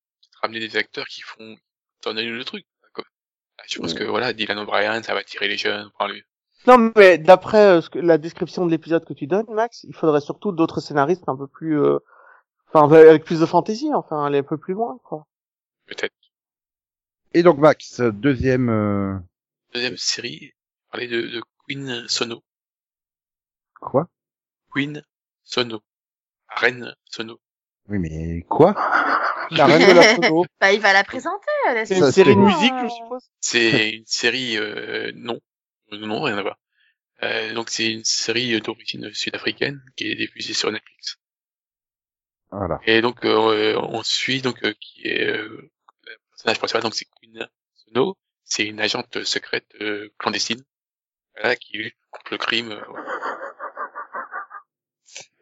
[0.43, 1.57] ramener des acteurs qui font
[2.07, 2.65] donner le truc.
[3.59, 5.91] Ah, Je pense que voilà, Dylan O'Brien, ça va tirer les jeunes.
[6.09, 6.23] Lui.
[6.67, 10.53] Non, mais d'après euh, la description de l'épisode que tu donnes, Max, il faudrait surtout
[10.53, 11.99] d'autres scénaristes un peu plus, euh,
[12.69, 15.27] enfin, avec plus de fantaisie, enfin, aller un peu plus loin, quoi.
[15.87, 16.15] Peut-être.
[17.35, 18.69] et donc Max, deuxième.
[18.69, 19.17] euh,
[19.73, 20.53] Deuxième série,
[20.91, 22.43] parler de, de Queen Sono.
[23.81, 24.09] Quoi?
[24.75, 25.03] Queen
[25.45, 25.81] Sono.
[26.49, 27.39] Reine Sono.
[27.89, 28.75] Oui, mais quoi?
[29.51, 30.47] La reine de la photo.
[30.61, 31.47] Bah, il va la présenter.
[31.85, 33.31] C'est est une série de c'est- musique, je suppose.
[33.41, 35.39] C'est une série, euh, non.
[35.93, 36.59] Non, rien à voir.
[37.23, 41.17] Euh, donc c'est une série d'origine sud-africaine qui est diffusée sur Netflix.
[42.51, 42.79] Voilà.
[42.87, 45.71] Et donc euh, on suit donc euh, qui est euh,
[46.05, 50.63] le personnage principal donc c'est Queen Sono, c'est une agente secrète euh, clandestine
[51.39, 52.79] voilà, qui lutte contre le crime.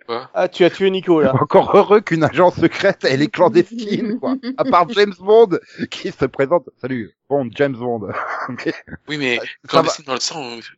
[0.07, 1.35] Quoi Ah, tu as tué Nico, là.
[1.41, 4.37] Encore heureux qu'une agence secrète, elle est clandestine, quoi.
[4.59, 5.59] À part James Bond,
[5.91, 6.69] qui se présente.
[6.81, 8.09] Salut, Bond, James Bond.
[9.09, 10.75] Oui mais clandestine dans le sens où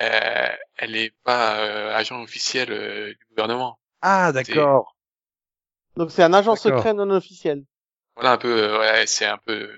[0.00, 3.78] euh, elle est pas euh, agent officiel euh, du gouvernement.
[4.00, 4.94] Ah, d'accord.
[5.96, 7.64] Donc c'est un agent secret non officiel.
[8.14, 9.68] Voilà un peu, euh, ouais, c'est un peu,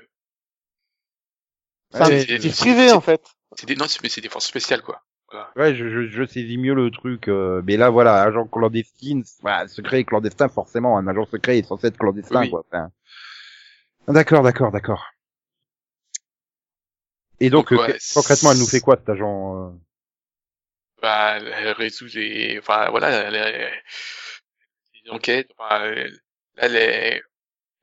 [1.92, 3.22] C'est privé, en fait.
[3.56, 5.02] c'est des, non, mais c'est des forces spéciales quoi.
[5.30, 5.50] Voilà.
[5.56, 7.28] Ouais, je, je, je saisis mieux le truc.
[7.28, 11.62] euh, mais là, voilà, agent clandestine, voilà, secret et clandestin, forcément, un agent secret est
[11.66, 12.50] censé être clandestin, Oui.
[12.50, 12.64] quoi.
[12.70, 12.90] Enfin...
[14.08, 15.06] D'accord, d'accord, d'accord.
[17.38, 19.70] Et donc, Donc, euh, ouais, concrètement, elle nous fait quoi, cet agent euh
[21.00, 23.82] bah, elle résout les, enfin voilà, elle, elle-
[25.04, 26.20] les enquêtes, enfin, elle,
[26.56, 27.22] elle est,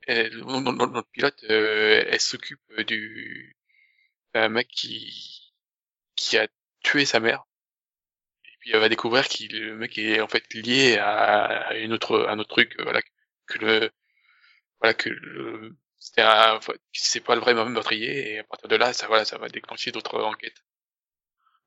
[0.08, 3.56] elle, le pilote, euh, elle s'occupe du,
[4.34, 5.54] d'un mec qui,
[6.16, 6.48] qui a
[6.88, 7.44] tué sa mère.
[8.46, 11.94] Et puis elle va découvrir que le mec est en fait lié à, à une
[11.94, 13.02] autre, un autre truc, euh, voilà,
[13.48, 13.92] que le,
[14.80, 18.76] voilà, que le, c'était un, enfin, c'est pas le vrai meurtrier, et à partir de
[18.76, 20.64] là, ça, voilà, ça va déclencher d'autres enquêtes.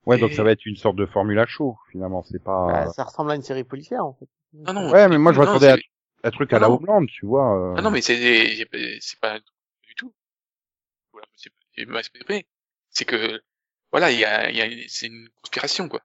[0.06, 2.22] Ouais, donc ça va être une sorte de formule à chaud, finalement.
[2.22, 4.26] C'est pas Bah, ça ressemble à une série policière, en fait.
[4.54, 4.90] Non, non.
[4.90, 5.78] Ouais, mais moi, je m'attendais à-
[6.22, 6.76] un truc à la Non.
[6.76, 7.56] Homeland, tu vois.
[7.56, 7.74] euh.
[7.76, 8.66] Ah non, mais c'est
[9.00, 10.14] c'est pas du tout.
[11.12, 11.50] Voilà, c'est.
[12.92, 13.40] C'est que
[13.90, 16.00] voilà, il y a, il y a c'est une conspiration quoi.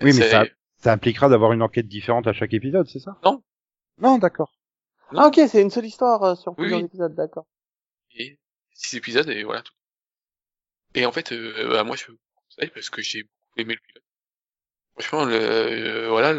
[0.00, 0.44] Oui, mais ça,
[0.78, 3.18] ça impliquera d'avoir une enquête différente à chaque épisode, c'est ça?
[3.24, 3.42] Non.
[3.98, 4.52] Non, d'accord.
[5.14, 6.86] Ah, ok, c'est une seule histoire euh, sur plusieurs oui.
[6.86, 7.46] épisodes, d'accord.
[8.14, 8.38] et
[8.72, 9.74] six épisodes et voilà tout.
[10.94, 12.18] Et en fait, euh, bah, moi je vous
[12.48, 14.04] conseille parce que j'ai beaucoup aimé le pilote.
[14.94, 16.34] Franchement, le, euh, voilà,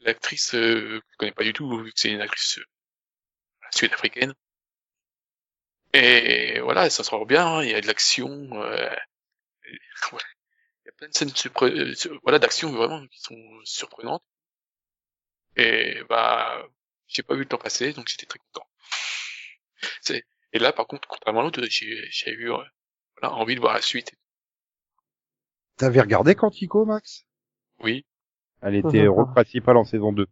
[0.00, 2.64] l'actrice euh, que je connais pas du tout vu que c'est une actrice euh,
[3.70, 4.34] sud-africaine.
[5.92, 8.88] Et voilà, ça sort bien, hein, il y a de l'action, euh,
[10.12, 10.18] il
[10.86, 14.24] y a plein de scènes surpre- euh, sur- voilà d'action vraiment qui sont surprenantes.
[15.56, 16.66] Et bah,
[17.06, 18.66] j'ai pas vu le temps passer, donc j'étais très content.
[20.00, 22.56] C'est et là, par contre, contrairement à l'autre, j'ai j'ai eu euh,
[23.20, 24.12] voilà, envie de voir la suite.
[25.76, 27.24] T'avais regardé Quantico, Max?
[27.80, 28.04] Oui,
[28.62, 30.26] Elle était rôle principal en saison 2.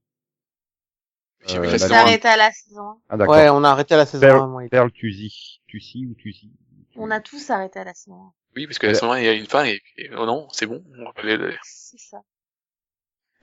[1.46, 1.88] J'ai Euh, vu Ça un.
[1.88, 3.00] s'arrête à la saison.
[3.08, 3.34] Ah, d'accord.
[3.34, 4.64] Ouais, on a arrêté à la saison Perle, 1, moi.
[4.64, 5.60] et- Perle Tusi.
[5.66, 6.50] Tusi ou Tusi
[6.96, 8.32] On a tous arrêté à la saison.
[8.54, 9.80] Oui, parce que la saison 1, il y a une fin et
[10.16, 12.18] oh non, c'est bon, on va pas aller le- C'est ça.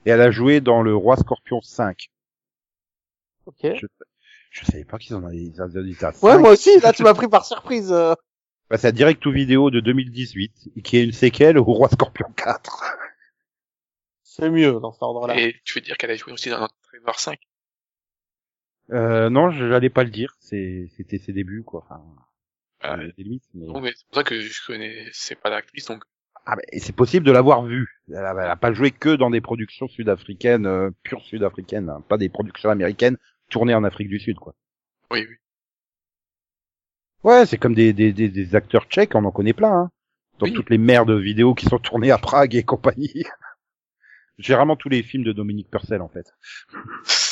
[0.06, 2.08] Et elle a joué dans Le Roi Scorpion 5.
[3.46, 3.56] Ok.
[3.62, 3.86] Je,
[4.50, 6.38] je savais pas qu'ils en avaient, ils en avaient été à Ouais, 5.
[6.38, 7.92] moi aussi, là, tu m'as pris par surprise.
[7.92, 8.14] euh.
[8.70, 12.26] Bah, c'est un direct to vidéo de 2018, qui est une séquelle au Roi Scorpion
[12.36, 12.82] 4.
[14.22, 15.38] C'est mieux dans cet ordre-là.
[15.38, 17.38] Et tu veux dire qu'elle a joué aussi dans Trevor 5
[18.90, 21.84] Euh, non, je j'allais pas le dire, c'est, c'était ses débuts, quoi.
[21.88, 22.02] Enfin,
[22.80, 23.66] Ah, des limites, mais...
[23.66, 26.04] Non, mais c'est pour ça que je connaissais pas l'actrice, donc
[26.46, 27.88] Ah, mais c'est possible de l'avoir vu.
[28.08, 32.02] Elle a, elle a pas joué que dans des productions sud-africaines, euh, pures sud-africaines, hein,
[32.08, 33.16] pas des productions américaines
[33.50, 34.54] tournées en Afrique du Sud, quoi.
[35.10, 35.36] Oui, oui.
[37.22, 39.90] Ouais, c'est comme des, des, des, des acteurs tchèques, on en connaît plein, hein.
[40.40, 40.52] Dans Oui.
[40.52, 43.24] toutes les merdes de vidéos qui sont tournées à Prague et compagnie.
[44.38, 46.26] Généralement tous les films de Dominique Purcell, en fait.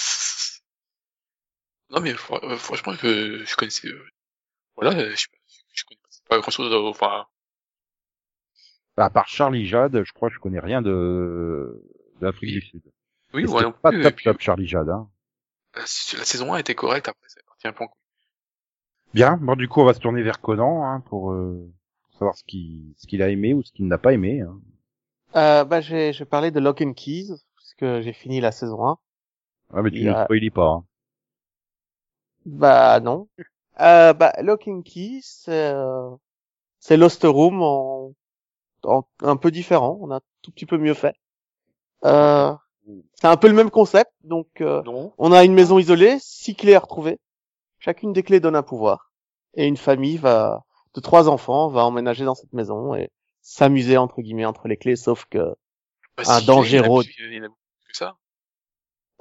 [1.92, 4.04] Non, mais euh, franchement, je, je connaissais, euh,
[4.76, 5.26] voilà, euh, je,
[5.74, 7.26] je connais pas grand chose, enfin,
[8.96, 11.82] Bah, à part Charlie Jade, je crois que je connais rien de
[12.20, 12.82] d'Afrique du Sud.
[13.34, 15.08] oui, c'était non pas plus, top puis, top Charlie Jade, hein.
[15.74, 17.88] la, la saison 1 était correcte, après, ça parti un peu en.
[19.14, 21.70] Bien, bon du coup on va se tourner vers Conan hein, pour euh,
[22.12, 24.40] savoir ce qu'il ce qu'il a aimé ou ce qu'il n'a pas aimé.
[24.40, 24.58] Hein.
[25.36, 28.98] Euh, bah, j'ai, j'ai parlé de Lock and Keys, puisque j'ai fini la saison 1.
[29.74, 30.68] Ah mais tu ne a- spoilis pas.
[30.68, 30.84] Hein.
[32.44, 33.28] Bah, non.
[33.80, 36.10] Euh, bah, Lock and Keys, c'est, euh,
[36.96, 38.12] Lost Room en,
[38.84, 39.98] en- un peu différent.
[40.02, 41.14] On a un tout petit peu mieux fait.
[42.04, 42.52] Euh,
[43.14, 44.10] c'est un peu le même concept.
[44.24, 44.82] Donc, euh,
[45.18, 47.20] on a une maison isolée, six clés à retrouver.
[47.78, 49.12] Chacune des clés donne un pouvoir.
[49.54, 50.64] Et une famille va,
[50.94, 53.10] de trois enfants, va emménager dans cette maison et
[53.42, 55.38] s'amuser, entre guillemets, entre les clés, sauf que,
[56.16, 56.78] Bah, Un danger
[57.92, 58.16] ça.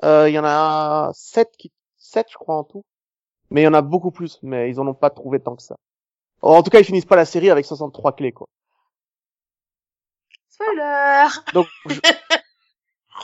[0.04, 2.84] euh, il y en a sept qui, sept, je crois, en tout.
[3.52, 5.62] Mais il y en a beaucoup plus, mais ils en ont pas trouvé tant que
[5.62, 5.76] ça.
[6.42, 8.48] En tout cas, ils finissent pas la série avec 63 clés, quoi.
[10.50, 12.00] Spoiler Donc, je-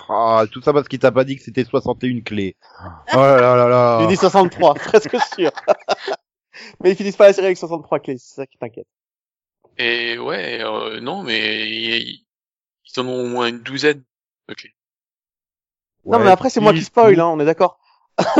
[0.09, 2.55] Ah, tout ça parce qu'il t'a pas dit que c'était 61 clés.
[3.13, 5.51] Oh là là là dit 63, presque sûr.
[6.81, 8.87] mais ils finissent pas la série avec 63 clés, c'est ça qui t'inquiète.
[9.77, 12.25] Et ouais, euh, non, mais ils,
[12.97, 14.03] en ont au moins une douzaine.
[14.49, 14.67] Ok.
[16.05, 17.79] non, Ouais, mais après, c'est moi qui 10, spoil, hein, on est d'accord.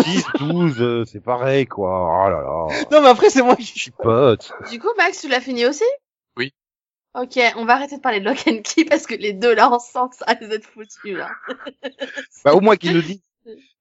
[0.04, 2.26] 10, 12, euh, c'est pareil quoi.
[2.26, 2.84] Oh là là.
[2.92, 4.52] Non, mais après, c'est moi qui Chipote.
[4.72, 5.84] Du coup, Max, tu l'as fini aussi?
[6.36, 6.54] Oui.
[7.16, 9.70] Ok, on va arrêter de parler de Lock and Key parce que les deux là
[9.72, 11.30] ensemble, ça risque d'être foutu là.
[12.46, 13.22] Bah au moins qu'il nous dit.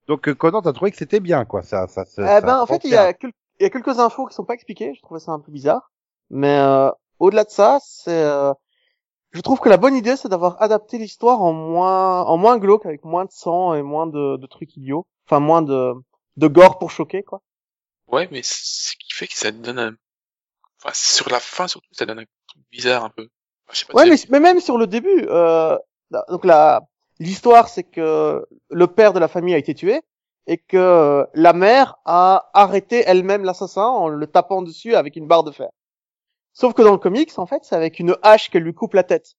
[0.06, 1.62] Donc euh, Conan t'as trouvé que c'était bien quoi.
[1.62, 2.04] Ça ça.
[2.04, 4.26] ça Eh ça ben, en fait, il y a, quel- il y a quelques infos
[4.26, 4.92] qui sont pas expliquées.
[4.94, 5.90] Je trouvais ça un peu bizarre.
[6.30, 8.52] Mais euh, au-delà de ça, c'est, euh,
[9.32, 12.86] je trouve que la bonne idée, c'est d'avoir adapté l'histoire en moins, en moins glauque,
[12.86, 15.06] avec moins de sang et moins de, de trucs idiots.
[15.26, 15.92] Enfin, moins de,
[16.36, 17.40] de gore pour choquer, quoi.
[18.06, 19.94] Ouais, mais c'est ce qui fait que ça donne un...
[20.82, 23.22] Enfin, sur la fin, surtout, ça donne un truc bizarre un peu.
[23.66, 25.76] Enfin, je sais pas Ouais, mais, si- mais même sur le début, euh,
[26.28, 26.82] donc la,
[27.18, 30.00] l'histoire, c'est que le père de la famille a été tué
[30.46, 35.42] et que la mère a arrêté elle-même l'assassin en le tapant dessus avec une barre
[35.42, 35.68] de fer.
[36.52, 39.02] Sauf que dans le comics, en fait, c'est avec une hache qu'elle lui coupe la
[39.02, 39.34] tête.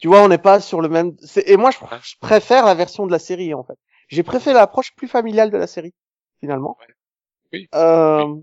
[0.00, 1.16] Tu vois, on n'est pas sur le même.
[1.46, 1.78] Et moi, je
[2.20, 3.78] préfère la version de la série, en fait.
[4.10, 5.94] J'ai préféré l'approche plus familiale de la série,
[6.40, 6.76] finalement.
[6.80, 6.94] Ouais.
[7.52, 7.68] Oui.
[7.74, 8.36] Euh,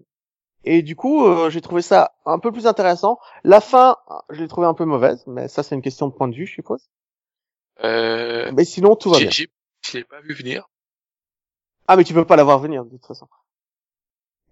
[0.64, 3.20] Et du coup, euh, j'ai trouvé ça un peu plus intéressant.
[3.44, 3.98] La fin,
[4.30, 6.46] je l'ai trouvé un peu mauvaise, mais ça, c'est une question de point de vue,
[6.48, 6.90] je suppose.
[7.84, 9.30] Euh, Mais sinon, tout va bien.
[9.30, 9.48] j'ai,
[9.86, 10.68] je l'ai pas vu venir.
[11.88, 13.28] Ah, mais tu peux pas la voir venir, de toute façon.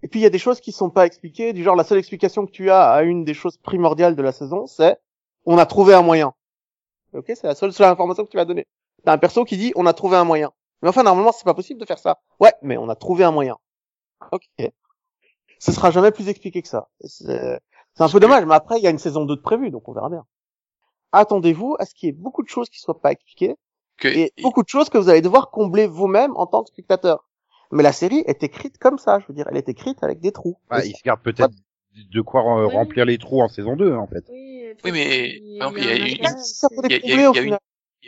[0.02, 1.98] Et puis, il y a des choses qui sont pas expliquées, du genre, la seule
[1.98, 4.98] explication que tu as à une des choses primordiales de la saison, c'est,
[5.44, 6.34] on a trouvé un moyen.
[7.12, 8.66] Ok, c'est la seule, seule information que tu vas donner.
[9.04, 10.52] T'as un perso qui dit, on a trouvé un moyen.
[10.82, 12.18] Mais enfin, normalement, c'est pas possible de faire ça.
[12.40, 13.56] Ouais, mais on a trouvé un moyen.
[14.32, 14.42] Ok.
[15.58, 16.88] Ce sera jamais plus expliqué que ça.
[17.04, 17.58] C'est
[17.94, 19.88] c'est un peu dommage, mais après, il y a une saison 2 de prévue, donc
[19.88, 20.26] on verra bien.
[21.12, 23.56] Attendez-vous à ce qu'il y ait beaucoup de choses qui soient pas expliquées
[23.96, 27.26] Que, et beaucoup de choses que vous allez devoir combler vous-même en tant que spectateur.
[27.70, 30.30] Mais la série est écrite comme ça, je veux dire, elle est écrite avec des
[30.30, 30.58] trous.
[30.68, 31.54] Bah, il se garde peut-être
[31.94, 32.72] de quoi Oui.
[32.74, 34.24] remplir les trous en saison 2 en fait.
[34.28, 35.96] Oui, Oui, mais, par exemple, il y a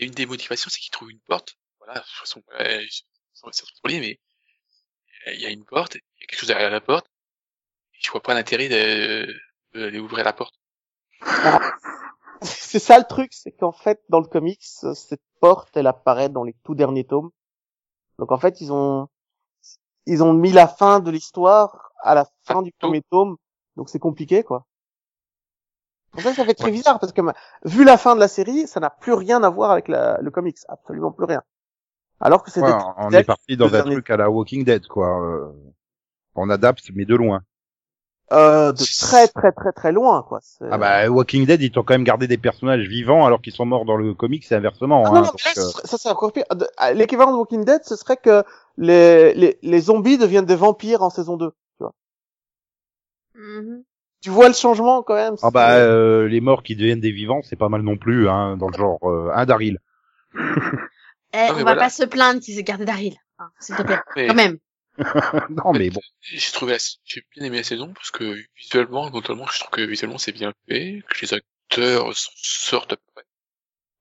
[0.05, 1.57] une- motivations, c'est qu'ils trouvent une porte.
[1.89, 2.83] Voilà, de toute façon, euh,
[3.51, 4.19] c'est trop lié, mais
[5.33, 7.07] il y a une porte, il y a quelque chose derrière la porte.
[7.95, 10.55] Et je vois pas l'intérêt de, d'ouvrir la porte.
[12.43, 16.45] C'est ça le truc, c'est qu'en fait, dans le comics, cette porte, elle apparaît dans
[16.45, 17.31] les tout derniers tomes.
[18.19, 19.09] Donc en fait, ils ont,
[20.05, 23.39] ils ont mis la fin de l'histoire à la fin du premier tome.
[23.77, 24.67] Donc c'est compliqué, quoi.
[26.11, 26.73] Pour ça, ça fait très Ouais.
[26.73, 27.23] bizarre, parce que
[27.65, 30.31] vu la fin de la série, ça n'a plus rien à voir avec la- le
[30.31, 30.59] comics.
[30.69, 31.43] Absolument plus rien.
[32.21, 35.21] Alors que c'était Ouais, on est parti dans un truc à la Walking Dead quoi.
[35.23, 35.53] euh,
[36.35, 37.43] on adapte mais de loin.
[38.33, 40.41] euh, de très très très très loin, quoi.
[40.43, 43.53] C'est- Ah bah Walking Dead ils t'ont quand même gardé des personnages vivants alors qu'ils
[43.55, 45.03] sont morts dans le comics et inversement.
[45.07, 46.45] Ah hein, non, non, donc, mais là, euh, ça c'est encore pire.
[46.77, 48.43] À- L'équivalent de Walking Dead, ce serait que
[48.77, 51.51] les, les, les zombies deviennent des vampires en saison 2.
[51.79, 51.93] Tu vois,
[53.35, 53.83] Mhm.
[54.23, 55.35] tu vois le changement quand même.
[55.43, 58.29] Ah c'est- bah euh, les morts qui deviennent des vivants c'est pas mal non plus
[58.29, 59.79] hein, dans le genre euh, un Daryl.
[61.33, 61.81] Eh, Ah, on va voilà.
[61.83, 63.17] pas se plaindre qu'ils aient gardé Daryl.
[63.39, 64.01] Hein, S'il te plaît.
[64.17, 64.59] Mais Quand même.
[65.51, 66.01] non mais bon.
[66.23, 70.19] j'ai trouvé, j'ai bien aimé la saison parce que visuellement, notamment, je trouve que visuellement
[70.19, 73.25] c'est bien fait, que les acteurs sortent à peu près.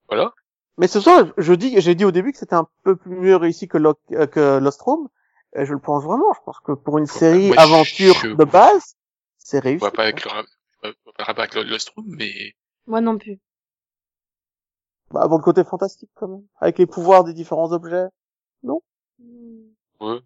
[0.10, 0.34] Voilà.
[0.80, 3.36] Mais ce soir, je dis, j'ai dit au début que c'était un peu plus mieux
[3.36, 5.08] réussi que, Lo- euh, que Lost Room.
[5.56, 6.34] Et je le pense vraiment.
[6.34, 8.96] Je pense que pour une série moi, aventure je- de base,
[9.38, 9.84] c'est On réussi.
[9.86, 10.44] va pas avec le, on va
[10.84, 12.54] pas le rapport avec le Lost Room, mais
[12.88, 13.38] Moi non plus.
[15.12, 18.08] Bah, avant le côté fantastique quand même, avec les pouvoirs des différents objets.
[18.64, 20.20] ouais.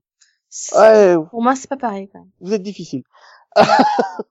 [0.49, 2.29] C'est- Ouais, Pour moi, c'est pas pareil quand même.
[2.41, 3.03] vous êtes difficile.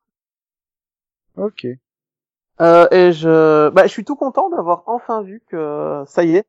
[1.36, 1.66] Ok.
[2.60, 6.44] Euh, et je, bah, je suis tout content d'avoir enfin vu que ça y est,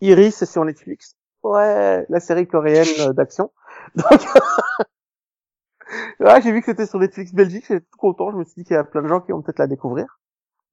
[0.00, 1.16] Iris est sur Netflix.
[1.42, 3.50] Ouais, la série coréenne euh, d'action.
[3.96, 4.06] Donc,
[6.20, 7.64] ouais, j'ai vu que c'était sur Netflix Belgique.
[7.68, 8.30] J'étais tout content.
[8.30, 10.20] Je me suis dit qu'il y a plein de gens qui vont peut-être la découvrir.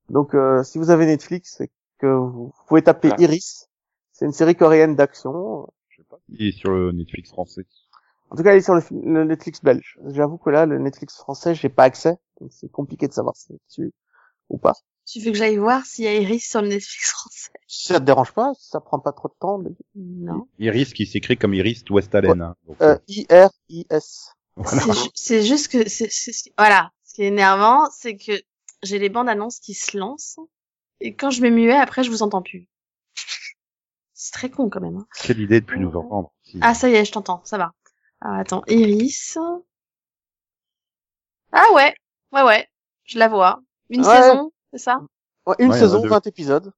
[0.09, 1.71] Donc, euh, si vous avez Netflix et
[2.01, 3.09] que vous pouvez taper.
[3.19, 3.69] Iris,
[4.11, 5.67] c'est une série coréenne d'action.
[6.29, 7.65] Il est sur le Netflix français.
[8.29, 9.97] En tout cas, elle est sur le, le Netflix belge.
[10.07, 12.15] J'avoue que là, le Netflix français, j'ai pas accès.
[12.39, 13.93] Donc, c'est compliqué de savoir si c'est dessus
[14.49, 14.73] ou pas.
[15.05, 17.51] Tu veux que j'aille voir s'il y a Iris sur le Netflix français?
[17.67, 19.57] Ça te dérange pas, ça prend pas trop de temps.
[19.57, 20.47] mais- Non.
[20.59, 22.41] Iris qui s'écrit comme Iris West Allen.
[22.41, 22.55] hein.
[22.67, 24.29] Donc, Euh, I-R-I-S.
[24.55, 24.79] voilà.
[24.81, 26.91] C'est ju- C'est juste que c'est- voilà.
[27.03, 28.31] Ce qui est énervant, c'est que
[28.83, 30.39] j'ai les bandes annonces qui se lancent
[31.01, 32.67] et quand je mets muet, après je vous entends plus.
[34.13, 34.97] C'est très con quand même.
[34.97, 35.07] hein.
[35.23, 36.31] Quelle idée de plus nous entendre.
[36.43, 36.59] Si.
[36.61, 37.73] Ah ça y est, je t'entends, ça va.
[38.21, 39.37] Alors, attends, Iris.
[41.51, 41.93] Ah ouais,
[42.31, 42.67] ouais ouais,
[43.05, 43.61] je la vois.
[43.89, 44.21] Une Ouais.
[44.21, 45.01] saison, c'est ça?
[45.45, 46.09] Ouais, une Ouais, saison, deux.
[46.09, 46.71] 20 épisodes.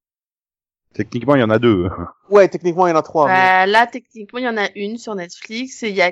[0.93, 1.89] Techniquement, il y en a deux.
[2.29, 3.27] Ouais, techniquement, il y en a trois.
[3.27, 6.11] mais- Bah, Là, techniquement, il y en a une sur Netflix et il y a,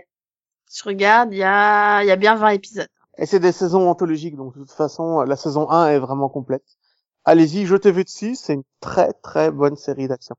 [0.74, 2.88] je regarde, il y a, il y a bien 20 épisodes.
[3.18, 6.66] Et c'est des saisons anthologiques, donc de toute façon, la saison 1 est vraiment complète.
[7.26, 10.36] Allez-y, jetez-vous dessus, c'est une très très bonne série d'action.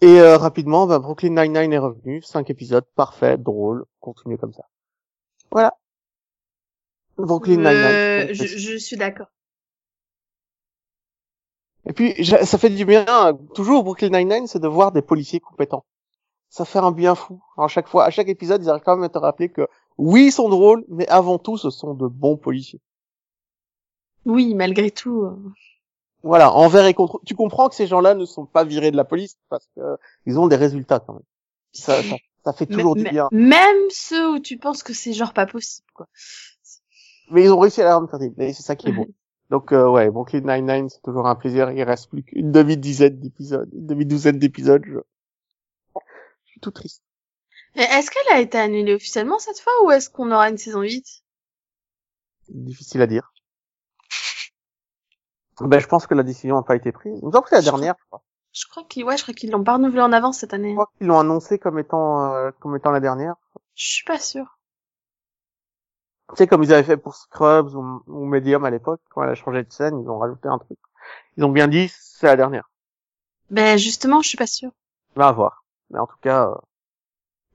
[0.00, 4.64] Et euh, rapidement, bah, Brooklyn Nine-Nine est revenu, 5 épisodes, parfait, drôle, continuez comme ça.
[5.50, 5.74] Voilà.
[7.16, 8.34] Brooklyn Euh, Nine-Nine.
[8.34, 9.26] je, je suis d'accord.
[11.86, 15.40] Et puis, ça fait du bien, euh, toujours Brooklyn Nine-Nine, c'est de voir des policiers
[15.40, 15.84] compétents.
[16.50, 17.42] Ça fait un bien fou.
[17.56, 19.66] À chaque fois, à chaque épisode, ils arrivent quand même à te rappeler que,
[19.98, 22.80] oui, ils sont drôles, mais avant tout, ce sont de bons policiers.
[24.28, 25.22] Oui, malgré tout.
[25.24, 25.36] euh,
[26.22, 27.20] Voilà, envers et contre.
[27.26, 30.38] Tu comprends que ces gens-là ne sont pas virés de la police parce que ils
[30.38, 31.22] ont des résultats quand même.
[31.72, 33.28] Ça, ça, ça fait toujours du bien.
[33.32, 36.06] Même ceux où tu penses que c'est genre pas possible, quoi.
[37.30, 38.40] Mais ils ont réussi à la rendre terrible.
[38.42, 39.06] Et c'est ça qui est bon.
[39.50, 41.70] Donc euh, ouais, Brooklyn Nine-Nine, c'est toujours un plaisir.
[41.70, 44.84] Il reste plus qu'une demi-dizaine d'épisodes, une demi-douzaine d'épisodes.
[44.86, 44.98] Je...
[46.44, 47.02] je suis tout triste.
[47.76, 50.82] Mais Est-ce qu'elle a été annulée officiellement cette fois ou est-ce qu'on aura une saison
[50.82, 51.22] 8
[52.48, 53.32] Difficile à dire.
[55.60, 57.18] Ben, je pense que la décision n'a pas été prise.
[57.20, 58.22] Semble que c'est la dernière, je crois.
[58.52, 60.70] Je crois qu'ils, ouais, je crois qu'ils l'ont pas renouvelé en avance cette année.
[60.70, 63.34] Je crois qu'ils l'ont annoncé comme étant, euh, comme étant la dernière.
[63.74, 64.58] Je suis pas sûre.
[66.30, 69.30] Tu sais, comme ils avaient fait pour Scrubs ou, ou Medium à l'époque, quand elle
[69.30, 70.78] a changé de scène, ils ont rajouté un truc.
[71.36, 72.68] Ils ont bien dit, c'est la dernière.
[73.50, 74.72] Ben justement, je suis pas sûre.
[75.16, 75.64] On va voir.
[75.90, 76.54] Mais en tout cas, euh...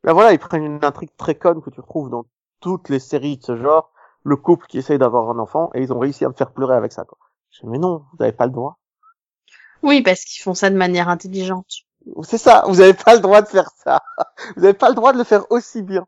[0.03, 2.25] là voilà, ils prennent une intrigue très conne que tu retrouves dans
[2.61, 3.91] toutes les séries de ce genre,
[4.23, 6.75] le couple qui essaye d'avoir un enfant, et ils ont réussi à me faire pleurer
[6.75, 7.17] avec ça, quoi.
[7.53, 8.77] Je dis, mais non, vous n'avez pas le droit.
[9.81, 11.83] Oui, parce qu'ils font ça de manière intelligente.
[12.23, 14.01] C'est ça, vous n'avez pas le droit de faire ça.
[14.55, 16.05] Vous n'avez pas le droit de le faire aussi bien.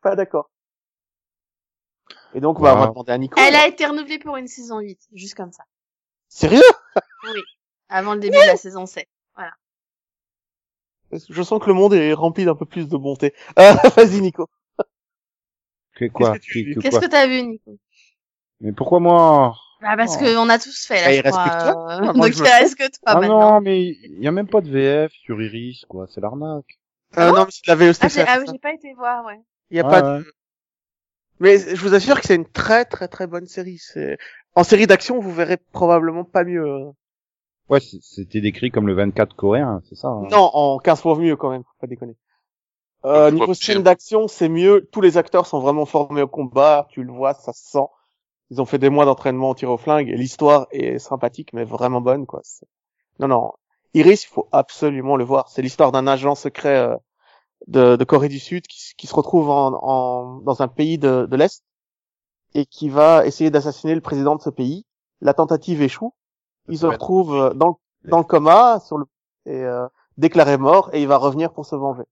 [0.00, 0.48] Pas d'accord.
[2.32, 2.88] Et donc, bah, on va Wow.
[2.92, 3.38] demander à Nico.
[3.38, 5.64] Elle a été renouvelée pour une saison 8, juste comme ça.
[6.28, 6.62] Sérieux?
[7.90, 9.06] Avant le début de la saison 7.
[11.28, 13.34] Je sens que le monde est rempli d'un peu plus de bonté.
[13.58, 14.48] Euh, vas-y, Nico.
[15.94, 16.32] Que quoi?
[16.32, 17.78] Qu'est-ce que tu Que- dis que t'as vu, Nico?
[18.60, 19.56] Mais pourquoi moi?
[19.80, 20.20] Bah parce Oh.
[20.20, 21.48] que on a tous fait là, Bah, je il reste crois.
[21.48, 21.92] que toi.
[21.92, 23.52] euh, Moi, Donc il reste que toi Ah maintenant.
[23.54, 26.06] non, mais il y a même pas de VF sur Iris, quoi.
[26.08, 26.78] C'est l'arnaque.
[27.18, 28.02] Euh, non, mais c'est de la VOST.
[28.04, 29.40] Ah, j'ai, ah oui, j'ai pas été voir, ouais.
[29.70, 30.18] Il y a pas ouais.
[30.20, 30.32] de...
[31.40, 33.78] Mais je vous assure que c'est une très très très bonne série.
[33.78, 34.18] C'est
[34.54, 36.64] en série d'action, vous verrez probablement pas mieux.
[36.64, 36.90] euh.
[37.68, 41.34] Ouais, c'était décrit comme le 24 coréen, c'est ça hein Non, en 15 fois mieux
[41.36, 42.14] quand même, faut pas déconner.
[43.04, 44.88] Euh, Je niveau scène c'est- d'action, c'est mieux.
[44.92, 46.86] Tous les acteurs sont vraiment formés au combat.
[46.90, 47.86] Tu le vois, ça se sent.
[48.54, 51.64] Ils ont fait des mois d'entraînement au tir au flingue et l'histoire est sympathique, mais
[51.64, 52.40] vraiment bonne, quoi.
[53.18, 53.52] Non, non.
[53.94, 55.48] Iris, il faut absolument le voir.
[55.48, 56.96] C'est l'histoire d'un agent secret euh,
[57.68, 61.26] de, de Corée du Sud qui, qui se retrouve en, en- dans un pays de,
[61.30, 61.64] de l'Est
[62.54, 64.86] et qui va essayer d'assassiner le président de ce pays.
[65.20, 66.14] La tentative échoue.
[66.68, 66.92] Il se Ouais.
[66.94, 69.06] retrouve euh, dans, le- dans le coma sur le,
[69.46, 69.86] et euh,
[70.16, 72.04] déclaré mort et il va revenir pour se venger.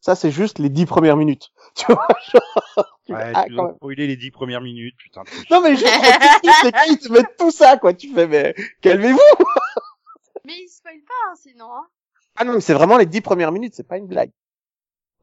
[0.00, 1.50] Ça, c'est juste les dix premières minutes.
[1.74, 3.74] Tu vois, genre, tu Ouais, ah, tu même.
[3.76, 5.22] spoilé les 10 premières minutes, putain.
[5.50, 7.94] Non, mais juste, c'est qui ils te mettent tout ça, quoi.
[7.94, 9.18] Tu fais, mais calmez-vous.
[10.44, 11.72] Mais il spoil pas, hein, sinon.
[11.72, 11.86] Hein.
[12.36, 14.30] Ah non, mais c'est vraiment les dix premières minutes, c'est pas une blague.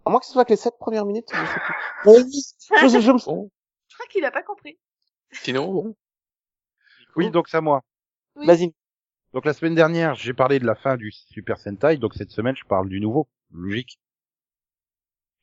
[0.05, 1.75] À moins que ce soit que les sept premières minutes, je sais plus.
[2.81, 3.47] Je, je, je me sens.
[3.89, 4.77] Je crois qu'il a pas compris.
[5.31, 5.95] Sinon, bon.
[7.15, 7.81] Oui, donc c'est à moi.
[8.35, 8.45] Oui.
[8.45, 8.73] Vas-y.
[9.33, 12.55] Donc la semaine dernière, j'ai parlé de la fin du Super Sentai, donc cette semaine,
[12.55, 13.27] je parle du nouveau.
[13.51, 13.99] Logique.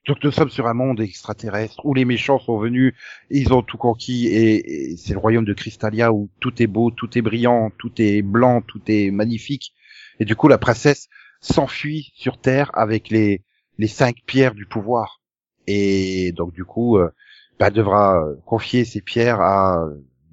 [0.06, 2.94] Donc nous sommes sur un monde extraterrestre où les méchants sont venus,
[3.30, 7.16] ils ont tout conquis et, c'est le royaume de Crystalia où tout est beau, tout
[7.16, 9.72] est brillant, tout est blanc, tout est magnifique.
[10.18, 11.08] Et du coup, la princesse
[11.40, 13.42] s'enfuit sur Terre avec les
[13.86, 15.22] cinq pierres du pouvoir.
[15.66, 17.10] Et donc du coup, euh,
[17.58, 19.88] bah, devra euh, confier ces pierres à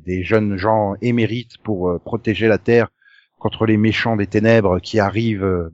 [0.06, 2.90] des jeunes gens émérites pour euh, protéger la Terre
[3.38, 5.70] contre les méchants des ténèbres qui arrivent.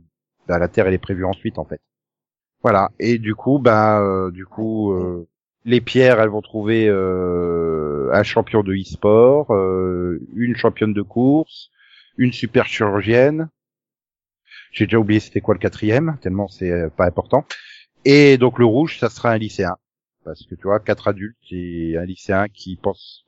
[0.48, 1.82] bah, la Terre, elle est prévue ensuite, en fait.
[2.66, 2.90] Voilà.
[2.98, 5.28] Et du coup, bah, euh, du coup, euh,
[5.66, 11.70] les pierres, elles vont trouver euh, un champion de e-sport, euh, une championne de course,
[12.18, 13.50] une super chirurgienne.
[14.72, 17.46] J'ai déjà oublié c'était quoi le quatrième, tellement c'est euh, pas important.
[18.04, 19.76] Et donc le rouge, ça sera un lycéen.
[20.24, 22.80] Parce que tu vois, quatre adultes et un lycéen qui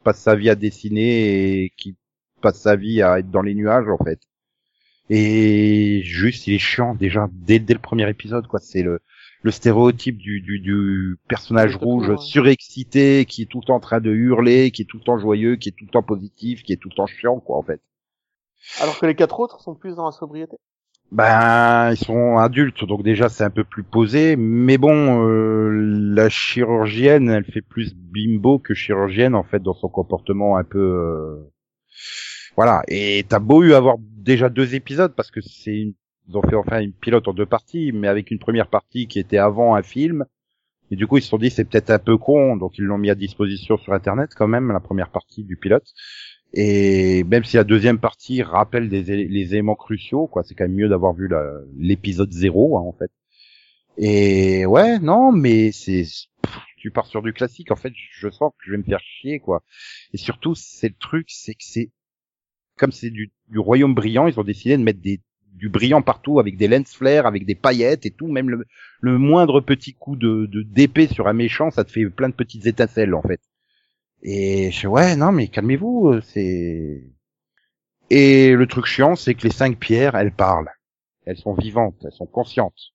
[0.03, 1.95] passe sa vie à dessiner et qui
[2.41, 4.19] passe sa vie à être dans les nuages, en fait.
[5.11, 8.59] Et juste, il est chiant déjà dès, dès le premier épisode, quoi.
[8.59, 8.99] C'est le,
[9.43, 14.01] le stéréotype du, du, du personnage rouge surexcité, qui est tout le temps en train
[14.01, 16.73] de hurler, qui est tout le temps joyeux, qui est tout le temps positif, qui
[16.73, 17.81] est tout le temps chiant, quoi, en fait.
[18.81, 20.57] Alors que les quatre autres sont plus dans la sobriété.
[21.11, 24.35] Ben, ils sont adultes, donc déjà c'est un peu plus posé.
[24.35, 25.69] Mais bon, euh,
[26.13, 30.79] la chirurgienne, elle fait plus bimbo que chirurgienne en fait dans son comportement un peu.
[30.79, 31.49] euh,
[32.57, 32.83] Voilà.
[32.89, 35.93] Et t'as beau eu avoir déjà deux épisodes parce que c'est une...
[36.27, 39.19] ils ont fait enfin une pilote en deux parties, mais avec une première partie qui
[39.19, 40.25] était avant un film.
[40.91, 42.97] Et du coup ils se sont dit c'est peut-être un peu con, donc ils l'ont
[42.97, 45.93] mis à disposition sur internet quand même la première partie du pilote.
[46.53, 50.89] Et même si la deuxième partie rappelle les éléments cruciaux, quoi, c'est quand même mieux
[50.89, 51.29] d'avoir vu
[51.77, 53.11] l'épisode zéro, hein, en fait.
[53.97, 56.05] Et ouais, non, mais c'est,
[56.77, 57.71] tu pars sur du classique.
[57.71, 59.63] En fait, je sens que je vais me faire chier, quoi.
[60.13, 61.91] Et surtout, c'est le truc, c'est que c'est
[62.77, 65.19] comme c'est du, du royaume brillant, ils ont décidé de mettre des
[65.57, 68.27] du brillant partout avec des lens flares, avec des paillettes et tout.
[68.27, 68.65] Même le,
[69.01, 72.65] le moindre petit coup de d'épée sur un méchant, ça te fait plein de petites
[72.65, 73.41] étincelles, en fait.
[74.23, 77.03] Et je ouais, non, mais calmez-vous, euh, c'est.
[78.09, 80.71] Et le truc chiant, c'est que les cinq pierres, elles parlent.
[81.25, 82.93] Elles sont vivantes, elles sont conscientes.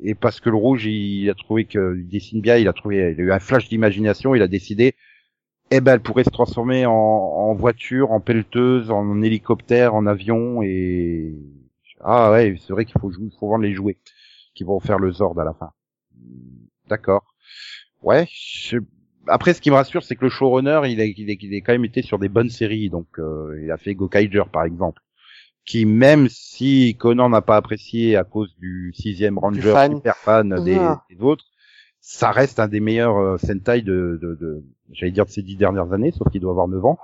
[0.00, 3.20] Et parce que le rouge, il a trouvé qu'il dessine bien, il a trouvé, il
[3.20, 4.94] a eu un flash d'imagination, il a décidé,
[5.70, 10.62] eh ben, elle pourrait se transformer en, en voiture, en pelleteuse, en hélicoptère, en avion,
[10.62, 11.34] et
[12.04, 13.96] ah ouais, c'est vrai qu'il faut, jou- faut vendre les jouets
[14.54, 15.70] qui vont faire le Zord à la fin.
[16.88, 17.24] D'accord.
[18.02, 18.26] Ouais.
[18.30, 18.78] je-
[19.28, 21.60] Après, ce qui me rassure, c'est que le showrunner, il a, il, a, il a
[21.60, 22.90] quand même été sur des bonnes séries.
[22.90, 25.02] Donc, euh, il a fait Gokaiger, par exemple,
[25.64, 29.96] qui même si Conan n'a pas apprécié à cause du sixième Ranger fan.
[29.96, 31.02] super fan des, Ah.
[31.10, 31.44] des autres,
[32.08, 35.56] ça reste un des meilleurs euh, Sentai de, de, de j'allais dire de ces dix
[35.56, 36.98] dernières années, sauf qu'il doit avoir 9 ans.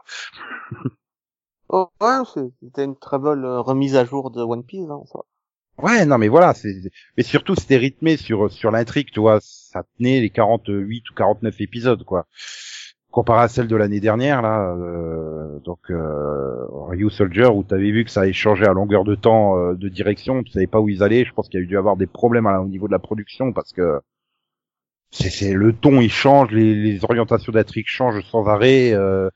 [1.69, 2.23] Oh, ouais,
[2.61, 5.19] c'était une très bonne euh, remise à jour de One Piece, hein, ça.
[5.79, 6.75] Ouais, non, mais voilà, c'est,
[7.17, 11.61] mais surtout c'était rythmé sur sur l'intrigue, tu vois, ça tenait les 48 ou 49
[11.61, 12.27] épisodes, quoi.
[13.11, 18.05] Comparé à celle de l'année dernière, là, euh, donc euh, Ryu Soldier, où t'avais vu
[18.05, 20.89] que ça a changé à longueur de temps euh, de direction, tu savais pas où
[20.89, 21.25] ils allaient.
[21.25, 23.53] Je pense qu'il y a dû avoir des problèmes à- au niveau de la production
[23.53, 24.01] parce que
[25.13, 28.93] c'est, le ton, il change, les, les orientations d'intrigue changent sans arrêt.
[28.93, 29.29] Euh,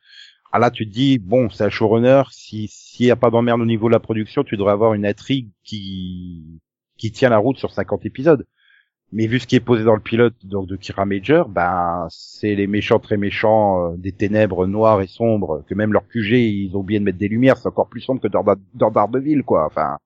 [0.52, 3.60] ah là, tu te dis, bon, c'est un showrunner, si s'il n'y a pas d'emmerde
[3.60, 6.60] au niveau de la production, tu devrais avoir une intrigue qui
[6.96, 8.46] qui tient la route sur 50 épisodes.
[9.12, 12.54] Mais vu ce qui est posé dans le pilote donc de Kira Major, ben c'est
[12.54, 16.72] les méchants très méchants euh, des ténèbres noires et sombres que même leur QG ils
[16.74, 19.66] ont oublié de mettre des lumières, c'est encore plus sombre que dans, dans Daredevil quoi.
[19.66, 19.98] Enfin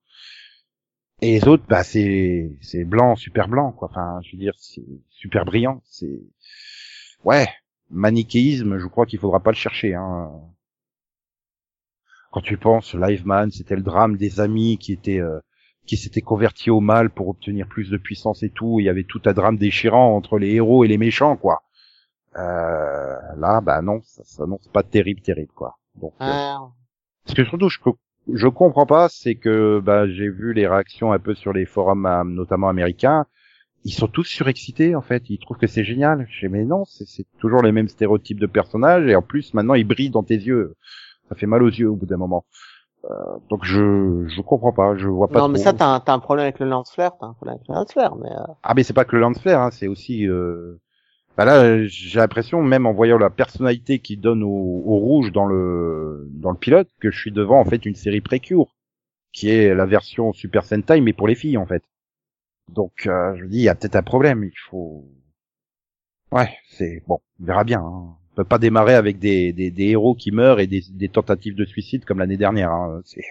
[1.23, 3.89] et les autres bah c'est c'est blanc, super blanc quoi.
[3.91, 6.21] Enfin je veux dire c'est super brillant, c'est
[7.25, 7.49] ouais
[7.91, 10.31] manichéisme, je crois qu'il faudra pas le chercher hein.
[12.33, 15.41] Quand tu penses Live Man, c'était le drame des amis qui étaient euh,
[15.87, 18.79] qui s'étaient convertis au mal pour obtenir plus de puissance et tout.
[18.81, 21.63] Il y avait tout un drame déchirant entre les héros et les méchants, quoi.
[22.37, 25.79] Euh, là, bah non, ça s'annonce pas terrible, terrible, quoi.
[25.97, 26.71] Donc, euh, Ah,
[27.27, 27.99] ce que surtout je, co-
[28.33, 32.07] je comprends pas, c'est que bah, j'ai vu les réactions un peu sur les forums,
[32.07, 33.27] euh, notamment américains.
[33.85, 35.31] Ils sont tous surexcités, en fait.
[35.31, 36.27] Ils trouvent que c'est génial.
[36.31, 39.75] Je dis, mais non, c'est toujours les mêmes stéréotypes de personnages, et en plus, maintenant,
[39.75, 40.75] ils brillent dans tes yeux.
[41.29, 42.45] Ça fait mal aux yeux au bout d'un moment.
[43.07, 43.15] Euh,
[43.49, 45.39] donc je je comprends pas, je vois pas.
[45.39, 47.67] non, mais ça, t'as un, un problème avec le lance flare, t'as un problème avec
[47.69, 49.89] le lance flare, mais euh, Ah mais c'est pas que le lance flare, hein, c'est
[49.89, 50.27] aussi.
[50.29, 50.79] Euh...
[51.37, 55.47] Bah là, j'ai l'impression, même en voyant la personnalité qu'il donne au, au rouge dans
[55.47, 58.77] le dans le pilote, que je suis devant en fait une série Precure,
[59.33, 61.85] qui est la version Super Sentai mais pour les filles en fait.
[62.73, 65.07] Donc euh, je me dis, il y a peut-être un problème, il faut.
[66.33, 67.81] Ouais, c'est bon, on verra bien.
[67.81, 68.17] hein.
[68.33, 71.57] On peut pas démarrer avec des, des, des héros qui meurent et des, des tentatives
[71.57, 72.71] de suicide comme l'année dernière.
[72.71, 73.03] Hein.
[73.05, 73.25] C'est-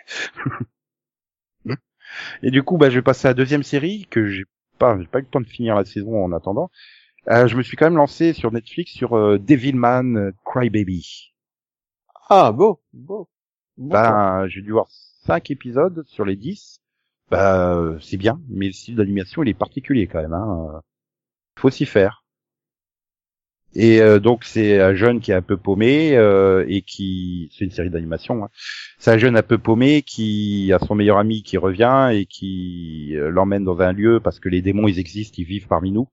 [2.43, 4.45] et du coup, bah, je vais passer à la deuxième série que j'ai
[4.77, 6.69] pas, j'ai pas eu le temps de finir la saison en attendant.
[7.27, 11.33] Euh, je me suis quand même lancé sur Netflix sur euh, Devilman euh, Crybaby.
[12.29, 13.29] Ah, beau, beau.
[13.77, 16.81] Bah, j'ai dû voir cinq épisodes sur les 10.
[17.29, 20.33] Bah, euh, c'est bien, mais le style d'animation, il est particulier quand même.
[20.33, 20.81] Hein.
[21.57, 22.23] Faut s'y faire.
[23.75, 27.51] Et euh, donc, c'est un jeune qui est un peu paumé euh, et qui...
[27.53, 28.43] C'est une série d'animation.
[28.43, 28.49] Hein.
[28.97, 33.15] C'est un jeune un peu paumé qui a son meilleur ami qui revient et qui
[33.15, 36.07] euh, l'emmène dans un lieu parce que les démons, ils existent, ils vivent parmi nous.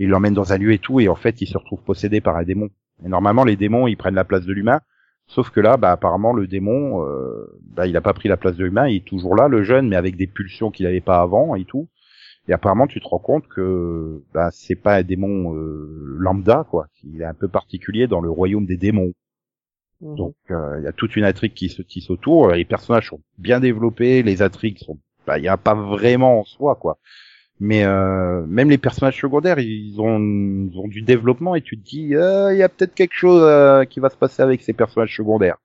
[0.00, 2.36] Il l'emmène dans un lieu et tout, et en fait, il se retrouve possédé par
[2.36, 2.70] un démon.
[3.04, 4.80] Et normalement, les démons, ils prennent la place de l'humain.
[5.26, 8.56] Sauf que là, bah, apparemment, le démon, euh, bah, il a pas pris la place
[8.56, 11.20] de l'humain, il est toujours là, le jeune, mais avec des pulsions qu'il avait pas
[11.20, 11.88] avant et tout.
[12.48, 16.86] Et apparemment, tu te rends compte que bah, c'est pas un démon euh, lambda, quoi.
[17.04, 19.12] Il est un peu particulier dans le royaume des démons.
[20.00, 20.16] Mhm.
[20.16, 22.52] Donc, euh, il y a toute une intrigue qui se tisse autour.
[22.52, 26.44] Les personnages sont bien développés, les intrigues sont, bah, il y a pas vraiment en
[26.44, 26.98] soi, quoi.
[27.60, 31.84] Mais euh, même les personnages secondaires, ils ont, ils ont du développement et tu te
[31.84, 34.72] dis, euh, il y a peut-être quelque chose euh, qui va se passer avec ces
[34.72, 35.58] personnages secondaires.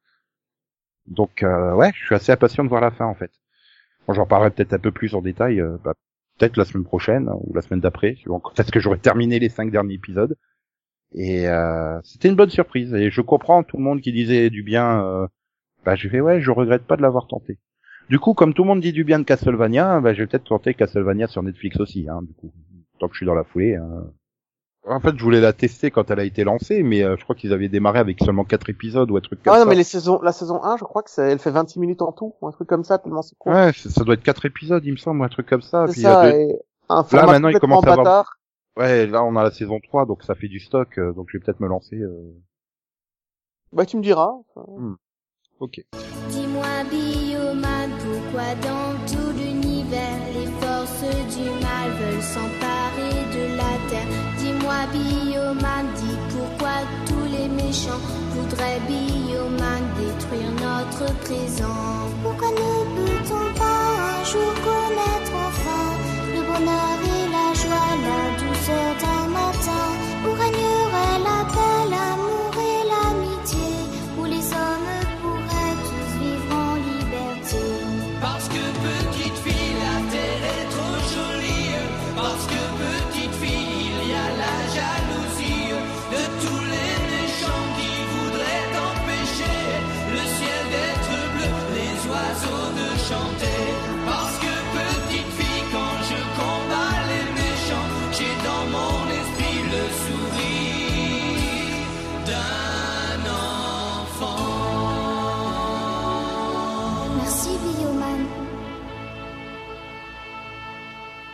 [1.08, 3.32] Donc, euh, ouais, je suis assez impatient de voir la fin, en fait.
[4.08, 5.94] Bon, J'en parlerai peut-être un peu plus en détail, euh, bah,
[6.38, 9.40] peut-être la semaine prochaine hein, ou la semaine d'après, suivant quand est-ce que j'aurai terminé
[9.40, 10.36] les cinq derniers épisodes.
[11.14, 12.94] Et euh, c'était une bonne surprise.
[12.94, 15.04] Et je comprends tout le monde qui disait du bien.
[15.06, 15.28] Euh,
[15.86, 17.58] bah, j'ai fait ouais, je regrette pas de l'avoir tenté.
[18.10, 20.44] Du coup, comme tout le monde dit du bien de Castlevania, bah, je vais peut-être
[20.46, 22.08] tenter Castlevania sur Netflix aussi.
[22.10, 22.52] Hein, du coup,
[23.00, 23.76] tant que je suis dans la foulée.
[23.76, 24.12] hein.
[24.88, 27.36] En fait, je voulais la tester quand elle a été lancée, mais euh, je crois
[27.36, 29.64] qu'ils avaient démarré avec seulement quatre épisodes ou un truc comme Ah ça.
[29.64, 32.04] non, mais les saisons, la saison 1, je crois que ça, elle fait 26 minutes
[32.04, 33.52] en tout, ou un truc comme ça, tellement c'est court.
[33.52, 35.88] Ouais, ça doit être quatre épisodes, il me semble, ou un truc comme ça.
[35.96, 38.38] il y a ça, deux- et un format maintenant, il commence à avoir- bâtard.
[38.78, 41.38] Ouais, là, on a la saison 3, donc ça fait du stock, euh, donc je
[41.40, 41.96] vais peut-être me lancer.
[41.96, 42.32] euh,
[43.74, 44.34] Bah, tu me diras.
[45.60, 45.84] Ok.
[46.30, 46.66] Dis-moi,
[48.36, 54.08] dans tout l'univers les forces du mal veulent s'emparer de la terre.
[54.38, 56.76] Dis-moi, Bioman, dis pourquoi
[57.06, 62.10] tous les méchants voudraient Bioman détruire notre présent?
[62.24, 65.86] Pourquoi ne peut-on pas un jour connaître enfin
[66.34, 66.95] le bonheur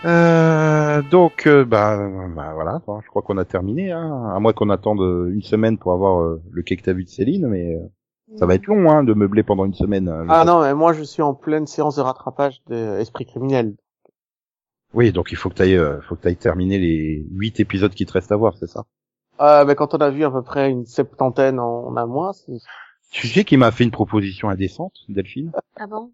[0.04, 1.97] Euh, donc, euh, bah,
[2.36, 5.43] bah, voilà, hein, je crois qu'on a terminé, hein, à moins qu'on attende euh, une
[5.43, 7.88] semaine pour avoir euh, le quai que t'as vu de Céline, mais euh,
[8.38, 10.10] ça va être long hein, de meubler pendant une semaine.
[10.10, 13.76] euh, Ah non, mais moi, je suis en pleine séance de rattrapage d'Esprit criminel.
[14.93, 18.06] Oui, donc il faut que t'ailles, euh, faut que t'ailles terminer les huit épisodes qui
[18.06, 18.84] te restent à voir, c'est ça?
[19.39, 22.34] Euh, mais quand on a vu à peu près une septantaine en, en un mois,
[22.34, 22.58] c'est-
[23.12, 25.52] Tu sais qu'il m'a fait une proposition indécente, Delphine?
[25.78, 26.12] Ah bon?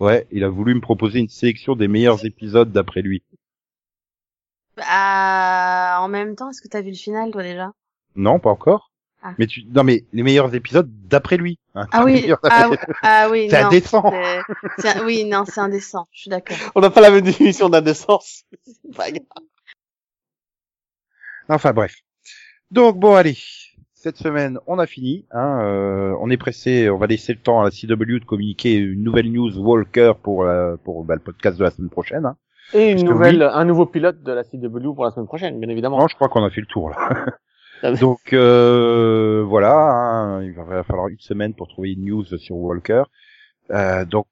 [0.00, 3.22] Ouais, il a voulu me proposer une sélection des meilleurs épisodes d'après lui.
[4.76, 7.72] Bah, en même temps, est-ce que t'as vu le final, toi, déjà?
[8.14, 8.90] Non, pas encore.
[9.22, 9.32] Ah.
[9.38, 11.58] Mais tu, non mais les meilleurs épisodes d'après lui.
[11.74, 13.66] hein, Ah oui, meilleurs ah, d'après- oui, ah oui, C'est non.
[13.68, 14.10] indécent.
[14.12, 14.42] c'est-
[14.78, 16.06] c'est un- Oui, non, c'est indécent.
[16.12, 16.56] Je suis d'accord.
[16.74, 18.44] on n'a pas la même définition d'indécence.
[18.64, 19.22] C'est pas grave.
[21.48, 21.94] Enfin bref.
[22.70, 23.38] Donc bon allez,
[24.06, 25.26] cette semaine on a fini.
[25.32, 28.76] Hein, euh, on est pressé, on va laisser le temps à la CW de communiquer
[28.76, 32.24] une nouvelle news Walker pour la- pour bah, le podcast de la semaine prochaine.
[32.24, 32.36] Hein.
[32.72, 35.98] Et une nouvelle, un nouveau pilote de la CW pour la semaine prochaine, bien évidemment.
[35.98, 36.96] Non, je crois qu'on a fait le tour là.
[37.82, 37.92] Ah.
[37.92, 43.02] Donc euh, voilà, hein, il va falloir une semaine pour trouver une news sur Walker.
[43.70, 44.28] Euh, donc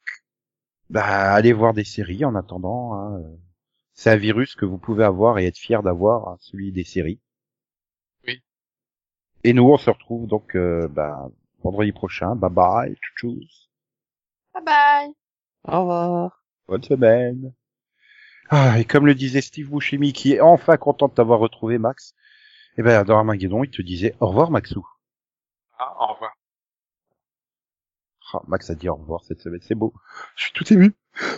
[0.89, 1.05] bah,
[1.35, 2.95] allez voir des séries en attendant.
[2.95, 3.21] hein.
[3.93, 7.21] C'est un virus que vous pouvez avoir et être fier d'avoir, hein, celui des séries.
[9.45, 11.29] Et nous on se retrouve donc euh, bah,
[11.63, 12.35] vendredi prochain.
[12.35, 13.41] Bye bye, tchous.
[14.55, 15.15] Bye bye.
[15.65, 16.43] Au revoir.
[16.67, 17.53] Bonne semaine.
[18.51, 22.15] Ah, et comme le disait Steve Buscemi, qui est enfin content de t'avoir retrouvé, Max,
[22.77, 24.87] eh ben, dans Armageddon, il te disait au revoir, Maxou.
[25.79, 26.33] Ah, au revoir.
[28.33, 29.95] Ah, Max a dit au revoir cette semaine, c'est beau.
[30.37, 30.95] Je suis tout ému.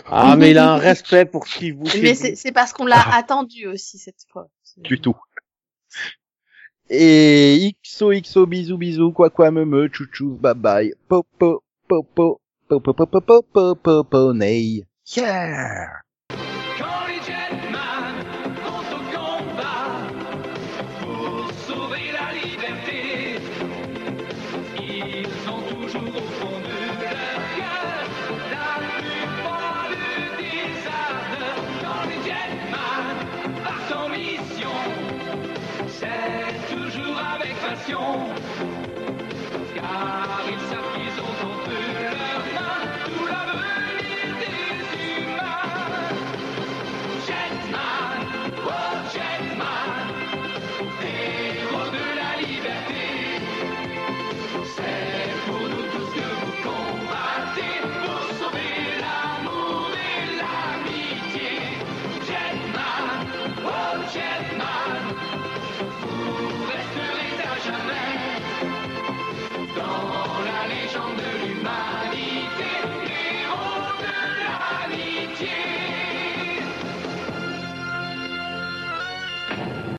[0.07, 2.15] Ah, mais il a un respect pour Steve Mais Buscemi.
[2.15, 4.49] c'est c'est parce qu'on l'a attendu aussi cette fois.
[4.77, 5.15] Du tout.
[6.89, 13.21] Et XOXO bisous bisous quoi quoi me me chouchou bye bye popo popo popo popo
[13.21, 14.33] popo popo.
[15.15, 16.06] Yeah.